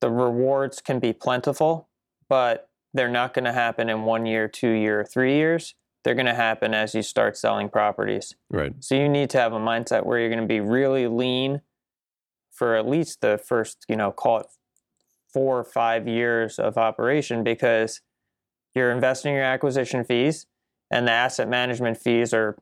the 0.00 0.10
rewards 0.10 0.80
can 0.80 0.98
be 0.98 1.12
plentiful, 1.12 1.85
but 2.28 2.68
they're 2.94 3.08
not 3.08 3.34
going 3.34 3.44
to 3.44 3.52
happen 3.52 3.88
in 3.88 4.02
one 4.02 4.26
year, 4.26 4.48
two 4.48 4.70
year, 4.70 5.04
three 5.04 5.36
years. 5.36 5.74
They're 6.04 6.14
going 6.14 6.26
to 6.26 6.34
happen 6.34 6.72
as 6.72 6.94
you 6.94 7.02
start 7.02 7.36
selling 7.36 7.68
properties. 7.68 8.34
Right. 8.50 8.72
So 8.80 8.94
you 8.94 9.08
need 9.08 9.28
to 9.30 9.38
have 9.38 9.52
a 9.52 9.58
mindset 9.58 10.06
where 10.06 10.18
you're 10.18 10.30
going 10.30 10.40
to 10.40 10.46
be 10.46 10.60
really 10.60 11.08
lean 11.08 11.62
for 12.52 12.74
at 12.76 12.88
least 12.88 13.20
the 13.20 13.38
first, 13.38 13.84
you 13.88 13.96
know, 13.96 14.12
call 14.12 14.40
it 14.40 14.46
four 15.32 15.58
or 15.58 15.64
five 15.64 16.08
years 16.08 16.58
of 16.58 16.78
operation 16.78 17.44
because 17.44 18.00
you're 18.74 18.92
investing 18.92 19.34
your 19.34 19.42
acquisition 19.42 20.04
fees 20.04 20.46
and 20.90 21.06
the 21.06 21.12
asset 21.12 21.48
management 21.48 21.98
fees 21.98 22.32
are 22.32 22.56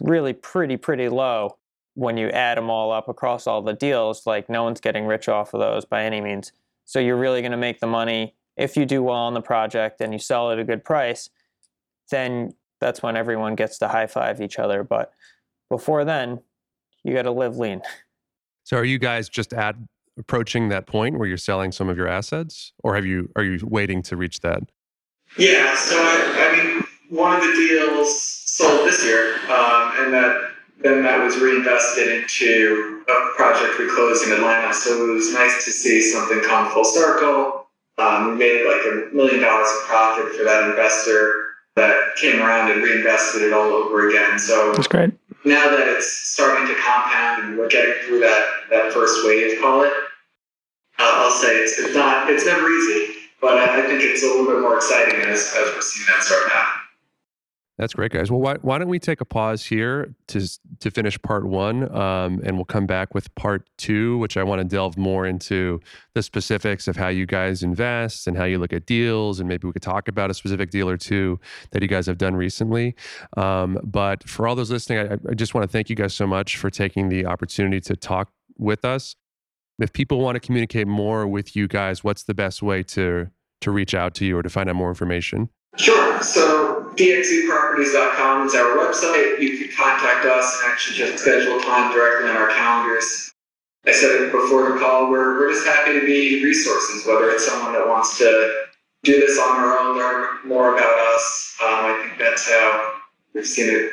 really 0.00 0.32
pretty, 0.32 0.76
pretty 0.76 1.08
low 1.08 1.56
when 1.94 2.16
you 2.16 2.28
add 2.28 2.58
them 2.58 2.68
all 2.68 2.92
up 2.92 3.08
across 3.08 3.46
all 3.46 3.62
the 3.62 3.72
deals. 3.72 4.26
Like 4.26 4.50
no 4.50 4.64
one's 4.64 4.80
getting 4.80 5.06
rich 5.06 5.28
off 5.28 5.54
of 5.54 5.60
those 5.60 5.84
by 5.84 6.04
any 6.04 6.20
means. 6.20 6.52
So 6.84 6.98
you're 6.98 7.16
really 7.16 7.40
going 7.40 7.52
to 7.52 7.58
make 7.58 7.80
the 7.80 7.86
money 7.86 8.34
if 8.56 8.76
you 8.76 8.86
do 8.86 9.02
well 9.02 9.16
on 9.16 9.34
the 9.34 9.42
project 9.42 10.00
and 10.00 10.12
you 10.12 10.18
sell 10.18 10.50
at 10.50 10.58
a 10.58 10.64
good 10.64 10.84
price, 10.84 11.28
then 12.10 12.54
that's 12.80 13.02
when 13.02 13.16
everyone 13.16 13.54
gets 13.54 13.78
to 13.78 13.88
high 13.88 14.06
five 14.06 14.40
each 14.40 14.58
other. 14.58 14.82
But 14.82 15.12
before 15.68 16.04
then, 16.04 16.40
you 17.04 17.14
got 17.14 17.22
to 17.22 17.30
live 17.30 17.56
lean. 17.56 17.82
So 18.64 18.76
are 18.76 18.84
you 18.84 18.98
guys 18.98 19.28
just 19.28 19.52
at 19.52 19.76
approaching 20.18 20.68
that 20.70 20.86
point 20.86 21.18
where 21.18 21.28
you're 21.28 21.36
selling 21.36 21.72
some 21.72 21.88
of 21.88 21.96
your 21.96 22.08
assets, 22.08 22.72
or 22.82 22.94
have 22.94 23.06
you 23.06 23.30
are 23.36 23.44
you 23.44 23.58
waiting 23.64 24.02
to 24.02 24.16
reach 24.16 24.40
that? 24.40 24.62
Yeah. 25.38 25.76
So 25.76 25.96
I, 25.96 26.50
I 26.50 26.64
mean, 26.64 26.84
one 27.10 27.36
of 27.36 27.42
the 27.42 27.52
deals 27.52 28.20
sold 28.20 28.88
this 28.88 29.04
year, 29.04 29.36
um, 29.50 29.92
and 29.98 30.14
that 30.14 30.50
then 30.78 31.02
that 31.02 31.22
was 31.22 31.38
reinvested 31.38 32.08
into 32.08 33.02
a 33.08 33.36
project 33.36 33.78
we 33.78 33.88
closed 33.88 34.26
in 34.26 34.32
Atlanta. 34.32 34.74
So 34.74 35.08
it 35.08 35.12
was 35.12 35.32
nice 35.32 35.64
to 35.64 35.70
see 35.70 36.00
something 36.00 36.40
come 36.42 36.70
full 36.70 36.84
circle. 36.84 37.65
Um, 37.98 38.32
we 38.32 38.36
made 38.36 38.66
like 38.66 38.82
a 38.84 39.14
million 39.14 39.40
dollars 39.40 39.68
of 39.68 39.88
profit 39.88 40.34
for 40.34 40.44
that 40.44 40.68
investor 40.70 41.44
that 41.76 42.16
came 42.16 42.40
around 42.40 42.70
and 42.70 42.82
reinvested 42.82 43.42
it 43.42 43.52
all 43.52 43.72
over 43.72 44.08
again. 44.08 44.38
So 44.38 44.72
that's 44.72 44.86
great 44.86 45.12
now 45.46 45.70
that 45.70 45.86
it's 45.86 46.12
starting 46.12 46.66
to 46.66 46.74
compound 46.74 47.44
and 47.44 47.58
we're 47.58 47.68
getting 47.68 47.94
through 48.04 48.20
that, 48.20 48.44
that 48.70 48.92
first 48.92 49.24
wave, 49.24 49.60
call 49.60 49.82
it, 49.82 49.92
uh, 50.98 51.12
I'll 51.22 51.30
say 51.30 51.56
it's, 51.62 51.78
it's 51.78 51.94
not 51.94 52.28
it's 52.28 52.44
never 52.44 52.68
easy, 52.68 53.14
but 53.40 53.56
I, 53.58 53.78
I 53.78 53.86
think 53.86 54.02
it's 54.02 54.24
a 54.24 54.26
little 54.26 54.46
bit 54.46 54.60
more 54.60 54.76
exciting 54.76 55.20
as, 55.20 55.54
as 55.56 55.72
we're 55.72 55.80
seeing 55.80 56.06
that 56.08 56.22
start 56.24 56.48
to 56.48 56.50
happen. 56.50 56.75
That's 57.78 57.92
great, 57.92 58.10
guys. 58.10 58.30
Well, 58.30 58.40
why, 58.40 58.54
why 58.62 58.78
don't 58.78 58.88
we 58.88 58.98
take 58.98 59.20
a 59.20 59.26
pause 59.26 59.66
here 59.66 60.14
to 60.28 60.48
to 60.80 60.90
finish 60.90 61.20
part 61.20 61.46
one, 61.46 61.94
um, 61.94 62.40
and 62.42 62.56
we'll 62.56 62.64
come 62.64 62.86
back 62.86 63.14
with 63.14 63.34
part 63.34 63.68
two, 63.76 64.16
which 64.16 64.38
I 64.38 64.42
want 64.44 64.60
to 64.60 64.64
delve 64.64 64.96
more 64.96 65.26
into 65.26 65.80
the 66.14 66.22
specifics 66.22 66.88
of 66.88 66.96
how 66.96 67.08
you 67.08 67.26
guys 67.26 67.62
invest 67.62 68.26
and 68.26 68.36
how 68.36 68.44
you 68.44 68.58
look 68.58 68.72
at 68.72 68.86
deals, 68.86 69.40
and 69.40 69.48
maybe 69.48 69.66
we 69.66 69.74
could 69.74 69.82
talk 69.82 70.08
about 70.08 70.30
a 70.30 70.34
specific 70.34 70.70
deal 70.70 70.88
or 70.88 70.96
two 70.96 71.38
that 71.72 71.82
you 71.82 71.88
guys 71.88 72.06
have 72.06 72.16
done 72.16 72.34
recently. 72.34 72.94
Um, 73.36 73.78
but 73.84 74.26
for 74.26 74.48
all 74.48 74.54
those 74.54 74.70
listening, 74.70 75.12
I, 75.12 75.18
I 75.30 75.34
just 75.34 75.52
want 75.54 75.64
to 75.64 75.68
thank 75.68 75.90
you 75.90 75.96
guys 75.96 76.14
so 76.14 76.26
much 76.26 76.56
for 76.56 76.70
taking 76.70 77.10
the 77.10 77.26
opportunity 77.26 77.80
to 77.82 77.94
talk 77.94 78.30
with 78.56 78.86
us. 78.86 79.16
If 79.78 79.92
people 79.92 80.20
want 80.20 80.36
to 80.36 80.40
communicate 80.40 80.86
more 80.86 81.26
with 81.26 81.54
you 81.54 81.68
guys, 81.68 82.02
what's 82.02 82.22
the 82.22 82.34
best 82.34 82.62
way 82.62 82.82
to 82.84 83.28
to 83.60 83.70
reach 83.70 83.94
out 83.94 84.14
to 84.14 84.24
you 84.24 84.38
or 84.38 84.42
to 84.42 84.48
find 84.48 84.70
out 84.70 84.76
more 84.76 84.88
information? 84.88 85.50
Sure. 85.76 86.22
So 86.22 86.75
dxeproperties.com 86.96 88.46
is 88.46 88.54
our 88.54 88.76
website. 88.76 89.40
You 89.40 89.58
can 89.58 89.76
contact 89.76 90.26
us 90.26 90.60
and 90.62 90.72
actually 90.72 90.96
just 90.96 91.22
schedule 91.22 91.60
time 91.60 91.92
directly 91.92 92.30
on 92.30 92.36
our 92.36 92.48
calendars. 92.48 93.32
I 93.86 93.92
said 93.92 94.22
it 94.22 94.32
before 94.32 94.72
the 94.72 94.80
call, 94.80 95.10
we're, 95.10 95.38
we're 95.38 95.52
just 95.52 95.66
happy 95.66 96.00
to 96.00 96.04
be 96.04 96.42
resources, 96.42 97.06
whether 97.06 97.30
it's 97.30 97.46
someone 97.46 97.72
that 97.74 97.86
wants 97.86 98.18
to 98.18 98.64
do 99.04 99.20
this 99.20 99.38
on 99.38 99.60
their 99.60 99.78
own, 99.78 99.96
learn 99.96 100.26
more 100.44 100.74
about 100.74 100.98
us. 101.14 101.56
Um, 101.62 101.68
I 101.68 102.02
think 102.02 102.18
that's 102.18 102.50
how 102.50 102.94
we've 103.32 103.46
seen 103.46 103.72
it 103.72 103.92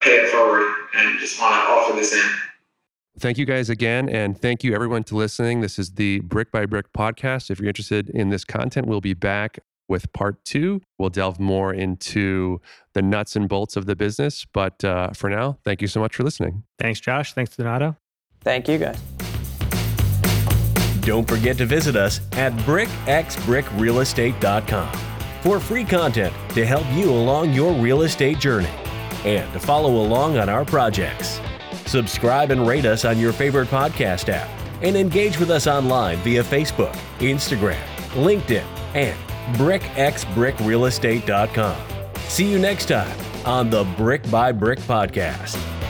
pay 0.00 0.16
it 0.16 0.30
forward 0.30 0.66
and 0.96 1.18
just 1.20 1.40
want 1.40 1.54
to 1.54 1.60
offer 1.70 1.94
this 1.94 2.12
in. 2.12 2.30
Thank 3.20 3.38
you 3.38 3.44
guys 3.44 3.70
again. 3.70 4.08
And 4.08 4.36
thank 4.36 4.64
you 4.64 4.74
everyone 4.74 5.04
to 5.04 5.16
listening. 5.16 5.60
This 5.60 5.78
is 5.78 5.92
the 5.92 6.20
Brick 6.20 6.50
by 6.50 6.66
Brick 6.66 6.92
podcast. 6.92 7.50
If 7.50 7.60
you're 7.60 7.68
interested 7.68 8.10
in 8.10 8.30
this 8.30 8.44
content, 8.44 8.86
we'll 8.86 9.00
be 9.00 9.14
back 9.14 9.60
with 9.88 10.12
part 10.12 10.44
two. 10.44 10.80
We'll 10.98 11.10
delve 11.10 11.38
more 11.40 11.72
into 11.72 12.60
the 12.94 13.02
nuts 13.02 13.36
and 13.36 13.48
bolts 13.48 13.76
of 13.76 13.86
the 13.86 13.94
business. 13.96 14.46
But 14.52 14.84
uh, 14.84 15.10
for 15.10 15.30
now, 15.30 15.58
thank 15.64 15.82
you 15.82 15.88
so 15.88 16.00
much 16.00 16.16
for 16.16 16.24
listening. 16.24 16.64
Thanks, 16.78 17.00
Josh. 17.00 17.34
Thanks, 17.34 17.56
Donato. 17.56 17.96
Thank 18.40 18.68
you, 18.68 18.78
guys. 18.78 18.98
Don't 21.02 21.26
forget 21.26 21.58
to 21.58 21.66
visit 21.66 21.96
us 21.96 22.20
at 22.32 22.52
brickxbrickrealestate.com 22.58 24.92
for 25.42 25.58
free 25.58 25.84
content 25.84 26.32
to 26.50 26.64
help 26.64 26.86
you 26.92 27.10
along 27.10 27.52
your 27.52 27.72
real 27.72 28.02
estate 28.02 28.38
journey 28.38 28.70
and 29.24 29.52
to 29.52 29.58
follow 29.58 30.00
along 30.00 30.38
on 30.38 30.48
our 30.48 30.64
projects. 30.64 31.40
Subscribe 31.86 32.52
and 32.52 32.66
rate 32.66 32.84
us 32.84 33.04
on 33.04 33.18
your 33.18 33.32
favorite 33.32 33.68
podcast 33.68 34.28
app 34.28 34.48
and 34.82 34.96
engage 34.96 35.38
with 35.38 35.50
us 35.50 35.66
online 35.66 36.18
via 36.18 36.42
Facebook, 36.42 36.94
Instagram, 37.18 37.80
LinkedIn, 38.14 38.64
and 38.94 39.18
brickxbrickrealestate.com. 39.54 41.76
See 42.28 42.50
you 42.50 42.58
next 42.58 42.86
time 42.86 43.18
on 43.44 43.70
the 43.70 43.84
Brick 43.96 44.28
by 44.30 44.52
Brick 44.52 44.78
Podcast. 44.80 45.81